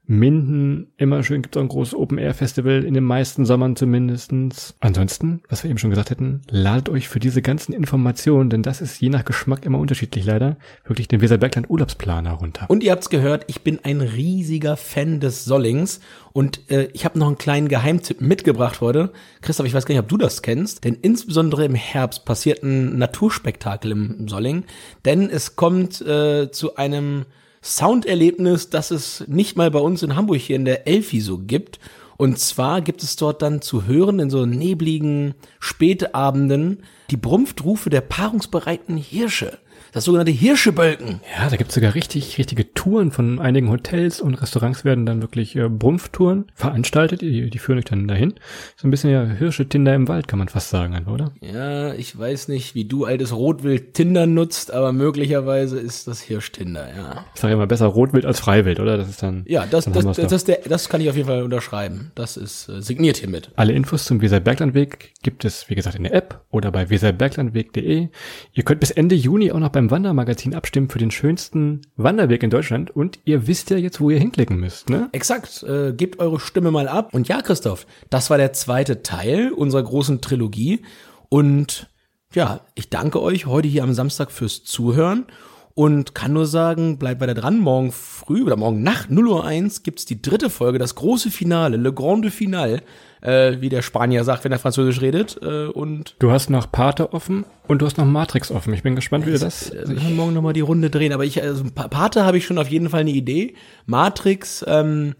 Minden, 0.07 0.91
immer 0.97 1.23
schön, 1.23 1.41
gibt 1.41 1.55
es 1.55 1.59
auch 1.59 1.63
ein 1.63 1.69
großes 1.69 1.95
Open-Air-Festival, 1.95 2.83
in 2.83 2.93
den 2.93 3.03
meisten 3.03 3.45
Sommern 3.45 3.75
zumindestens. 3.75 4.75
Ansonsten, 4.79 5.41
was 5.47 5.63
wir 5.63 5.69
eben 5.69 5.77
schon 5.77 5.91
gesagt 5.91 6.09
hätten, 6.09 6.41
ladet 6.49 6.89
euch 6.89 7.07
für 7.07 7.19
diese 7.19 7.41
ganzen 7.41 7.71
Informationen, 7.71 8.49
denn 8.49 8.63
das 8.63 8.81
ist 8.81 8.99
je 8.99 9.09
nach 9.09 9.23
Geschmack 9.23 9.65
immer 9.65 9.79
unterschiedlich 9.79 10.25
leider, 10.25 10.57
wirklich 10.85 11.07
den 11.07 11.21
Weserbergland 11.21 11.69
Urlaubsplaner 11.69 12.31
runter. 12.31 12.65
Und 12.67 12.83
ihr 12.83 12.91
habt's 12.91 13.09
gehört, 13.09 13.45
ich 13.47 13.61
bin 13.61 13.79
ein 13.83 14.01
riesiger 14.01 14.75
Fan 14.75 15.19
des 15.19 15.45
Sollings 15.45 16.01
und 16.33 16.69
äh, 16.71 16.89
ich 16.93 17.05
habe 17.05 17.19
noch 17.19 17.27
einen 17.27 17.37
kleinen 17.37 17.67
Geheimtipp 17.67 18.21
mitgebracht 18.21 18.81
heute. 18.81 19.13
Christoph, 19.41 19.67
ich 19.67 19.73
weiß 19.73 19.85
gar 19.85 19.93
nicht, 19.93 20.03
ob 20.03 20.09
du 20.09 20.17
das 20.17 20.41
kennst, 20.41 20.83
denn 20.83 20.95
insbesondere 20.95 21.63
im 21.63 21.75
Herbst 21.75 22.25
passiert 22.25 22.63
ein 22.63 22.97
Naturspektakel 22.97 23.91
im 23.91 24.27
Solling, 24.27 24.65
denn 25.05 25.29
es 25.29 25.55
kommt 25.55 26.01
äh, 26.01 26.51
zu 26.51 26.75
einem 26.75 27.25
Sounderlebnis, 27.63 28.69
das 28.69 28.91
es 28.91 29.23
nicht 29.27 29.55
mal 29.55 29.69
bei 29.71 29.79
uns 29.79 30.03
in 30.03 30.15
Hamburg 30.15 30.39
hier 30.39 30.55
in 30.55 30.65
der 30.65 30.87
Elfi 30.87 31.21
so 31.21 31.37
gibt. 31.37 31.79
Und 32.17 32.39
zwar 32.39 32.81
gibt 32.81 33.03
es 33.03 33.15
dort 33.15 33.41
dann 33.41 33.61
zu 33.61 33.85
hören 33.85 34.19
in 34.19 34.29
so 34.29 34.45
nebligen 34.45 35.33
Spätabenden 35.59 36.83
die 37.09 37.17
Brumpftrufe 37.17 37.89
der 37.89 38.01
paarungsbereiten 38.01 38.97
Hirsche 38.97 39.57
das 39.91 40.05
sogenannte 40.05 40.31
Hirschebölken. 40.31 41.21
Ja, 41.37 41.49
da 41.49 41.55
gibt's 41.55 41.75
sogar 41.75 41.95
richtig, 41.95 42.37
richtige 42.37 42.73
Touren 42.73 43.11
von 43.11 43.39
einigen 43.39 43.69
Hotels 43.69 44.21
und 44.21 44.35
Restaurants 44.35 44.85
werden 44.85 45.05
dann 45.05 45.21
wirklich 45.21 45.55
äh, 45.55 45.67
Brumpftouren 45.67 46.45
veranstaltet. 46.55 47.21
Die, 47.21 47.49
die 47.49 47.59
führen 47.59 47.79
euch 47.79 47.85
dann 47.85 48.07
dahin. 48.07 48.33
So 48.77 48.87
ein 48.87 48.91
bisschen 48.91 49.11
ja 49.11 49.23
Hirsche-Tinder 49.23 49.93
im 49.93 50.07
Wald, 50.07 50.27
kann 50.27 50.39
man 50.39 50.47
fast 50.47 50.69
sagen, 50.69 51.07
oder? 51.07 51.31
Ja, 51.41 51.93
ich 51.93 52.17
weiß 52.17 52.47
nicht, 52.47 52.75
wie 52.75 52.85
du 52.85 53.05
altes 53.05 53.33
Rotwild 53.33 53.93
Tinder 53.93 54.27
nutzt, 54.27 54.71
aber 54.71 54.93
möglicherweise 54.93 55.79
ist 55.79 56.07
das 56.07 56.21
Hirsch-Tinder, 56.21 56.87
ja. 56.95 57.25
Ich 57.35 57.41
sage 57.41 57.53
immer 57.53 57.67
besser 57.67 57.87
Rotwild 57.87 58.25
als 58.25 58.39
Freiwild, 58.39 58.79
oder? 58.79 58.97
Das 58.97 59.09
ist 59.09 59.21
dann. 59.21 59.43
Ja, 59.47 59.65
das, 59.69 59.85
dann 59.85 59.93
das, 59.93 60.17
das, 60.17 60.27
das, 60.27 60.43
der, 60.45 60.59
das 60.67 60.89
kann 60.89 61.01
ich 61.01 61.09
auf 61.09 61.15
jeden 61.15 61.27
Fall 61.27 61.43
unterschreiben. 61.43 62.11
Das 62.15 62.37
ist 62.37 62.69
äh, 62.69 62.81
signiert 62.81 63.17
hiermit. 63.17 63.51
Alle 63.55 63.73
Infos 63.73 64.05
zum 64.05 64.21
Weserberglandweg 64.21 65.13
gibt 65.21 65.45
es, 65.45 65.69
wie 65.69 65.75
gesagt, 65.75 65.95
in 65.95 66.03
der 66.03 66.13
App 66.13 66.41
oder 66.49 66.71
bei 66.71 66.89
weserberglandweg.de. 66.89 68.09
Ihr 68.53 68.63
könnt 68.63 68.79
bis 68.79 68.91
Ende 68.91 69.15
Juni 69.15 69.51
auch 69.51 69.59
noch 69.59 69.69
beim 69.81 69.89
Wandermagazin 69.89 70.53
abstimmen 70.53 70.89
für 70.89 70.99
den 70.99 71.09
schönsten 71.09 71.81
Wanderweg 71.95 72.43
in 72.43 72.51
Deutschland 72.51 72.91
und 72.91 73.17
ihr 73.25 73.47
wisst 73.47 73.71
ja 73.71 73.77
jetzt, 73.77 73.99
wo 73.99 74.11
ihr 74.11 74.19
hinklicken 74.19 74.59
müsst, 74.59 74.91
ne? 74.91 75.09
Exakt. 75.11 75.63
Äh, 75.63 75.93
gebt 75.93 76.19
eure 76.19 76.39
Stimme 76.39 76.69
mal 76.69 76.87
ab. 76.87 77.13
Und 77.13 77.27
ja, 77.27 77.41
Christoph, 77.41 77.87
das 78.11 78.29
war 78.29 78.37
der 78.37 78.53
zweite 78.53 79.01
Teil 79.01 79.51
unserer 79.51 79.81
großen 79.81 80.21
Trilogie. 80.21 80.83
Und 81.29 81.89
ja, 82.31 82.61
ich 82.75 82.89
danke 82.89 83.23
euch 83.23 83.47
heute 83.47 83.67
hier 83.67 83.83
am 83.83 83.93
Samstag 83.93 84.29
fürs 84.29 84.63
Zuhören 84.63 85.25
und 85.73 86.13
kann 86.13 86.33
nur 86.33 86.45
sagen, 86.45 86.99
bleibt 86.99 87.19
weiter 87.19 87.33
dran. 87.33 87.57
Morgen 87.57 87.91
früh 87.91 88.43
oder 88.43 88.57
morgen 88.57 88.83
Nacht 88.83 89.09
0 89.09 89.27
Uhr 89.27 89.45
1 89.45 89.81
gibt's 89.81 90.05
die 90.05 90.21
dritte 90.21 90.51
Folge, 90.51 90.77
das 90.77 90.93
große 90.93 91.31
Finale, 91.31 91.77
Le 91.77 91.91
Grande 91.91 92.29
Finale 92.29 92.83
äh, 93.21 93.61
wie 93.61 93.69
der 93.69 93.81
Spanier 93.81 94.23
sagt, 94.23 94.43
wenn 94.43 94.51
er 94.51 94.59
Französisch 94.59 95.01
redet. 95.01 95.39
Äh, 95.41 95.67
und 95.67 96.15
du 96.19 96.31
hast 96.31 96.49
noch 96.49 96.71
Pate 96.71 97.13
offen 97.13 97.45
und 97.67 97.81
du 97.81 97.85
hast 97.85 97.97
noch 97.97 98.05
Matrix 98.05 98.51
offen. 98.51 98.73
Ich 98.73 98.83
bin 98.83 98.95
gespannt, 98.95 99.25
wie 99.25 99.31
du 99.31 99.39
das. 99.39 99.71
Also 99.71 99.93
ich 99.93 100.01
kann 100.01 100.15
morgen 100.15 100.33
nochmal 100.33 100.53
die 100.53 100.61
Runde 100.61 100.89
drehen, 100.89 101.13
aber 101.13 101.25
ich, 101.25 101.41
also 101.41 101.63
Pate 101.73 102.25
habe 102.25 102.37
ich 102.37 102.45
schon 102.45 102.57
auf 102.57 102.67
jeden 102.67 102.89
Fall 102.89 103.01
eine 103.01 103.11
Idee. 103.11 103.55
Matrix, 103.85 104.65
ähm, 104.67 105.15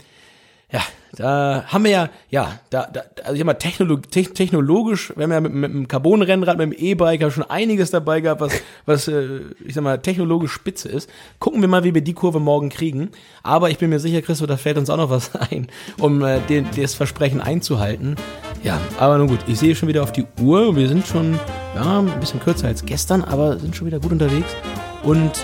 ja, 0.72 0.82
da 1.18 1.66
haben 1.68 1.84
wir 1.84 1.92
ja, 1.92 2.10
ja, 2.30 2.60
da, 2.70 2.88
da 2.92 3.02
also 3.24 3.34
ich 3.34 3.40
sag 3.40 3.46
mal, 3.46 3.56
technolog 3.56 4.10
technologisch, 4.10 5.12
wir 5.16 5.24
haben 5.24 5.32
ja 5.32 5.42
mit, 5.42 5.54
mit 5.54 5.70
einem 5.70 5.88
Carbon-Rennrad, 5.88 6.58
mit 6.58 6.72
dem 6.72 6.86
E-Bike 6.86 7.32
schon 7.32 7.44
einiges 7.44 7.92
dabei 7.92 8.22
gehabt, 8.22 8.40
was, 8.40 8.54
was, 8.86 9.08
äh, 9.10 9.42
ich 9.66 9.74
sag 9.74 9.84
mal, 9.84 9.98
technologisch 9.98 10.54
spitze 10.54 10.88
ist. 10.88 11.10
Gucken 11.40 11.60
wir 11.62 11.68
mal, 11.68 11.84
wie 11.84 11.94
wir 11.94 12.02
die 12.02 12.14
Kurve 12.14 12.40
morgen 12.40 12.70
kriegen. 12.70 13.10
Aber 13.44 13.70
ich 13.70 13.78
bin 13.78 13.90
mir 13.90 14.00
sicher, 14.00 14.22
Christoph, 14.22 14.48
da 14.48 14.56
fällt 14.56 14.78
uns 14.78 14.90
auch 14.90 14.98
noch 14.98 15.10
was 15.10 15.36
ein, 15.52 15.68
um 16.00 16.24
äh, 16.24 16.40
den, 16.48 16.68
das 16.76 16.94
Versprechen 16.94 17.42
einzuhalten. 17.42 18.16
Ja, 18.64 18.80
aber 18.98 19.18
nun 19.18 19.28
gut, 19.28 19.40
ich 19.48 19.60
sehe 19.60 19.76
schon 19.76 19.90
wieder 19.90 20.04
auf 20.04 20.14
die 20.14 20.26
Uhr. 20.40 20.76
Wir 20.78 20.88
sind 20.88 21.06
schon, 21.06 21.38
ja, 21.76 22.00
ein 22.00 22.20
bisschen 22.22 22.40
kürzer 22.40 22.68
als 22.68 22.86
gestern, 22.86 23.24
aber 23.24 23.60
sind 23.60 23.76
schon 23.76 23.88
wieder 23.88 24.00
gut 24.00 24.14
unterwegs. 24.14 24.56
Und 25.04 25.44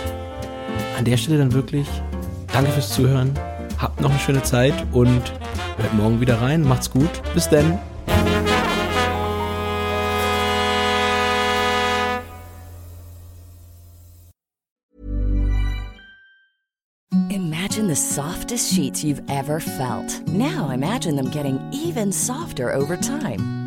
an 0.98 1.04
der 1.04 1.18
Stelle 1.18 1.40
dann 1.40 1.52
wirklich, 1.52 1.88
danke 2.54 2.72
fürs 2.72 2.94
Zuhören. 2.94 3.34
Habt 3.78 4.02
noch 4.02 4.10
eine 4.10 4.20
schöne 4.20 4.44
Zeit 4.44 4.74
und 4.92 5.22
hört 5.78 5.94
morgen 5.94 6.20
wieder 6.20 6.42
rein. 6.42 6.68
Macht's 6.68 6.90
gut. 6.90 7.10
Bis 7.34 7.48
dann. 7.50 7.80
Imagine 17.30 17.88
the 17.88 17.96
softest 17.96 18.74
sheets 18.74 19.04
you've 19.04 19.22
ever 19.30 19.60
felt. 19.60 20.28
Now 20.28 20.72
imagine 20.72 21.16
them 21.16 21.30
getting 21.30 21.60
even 21.72 22.12
softer 22.12 22.74
over 22.74 22.98
time. 22.98 23.67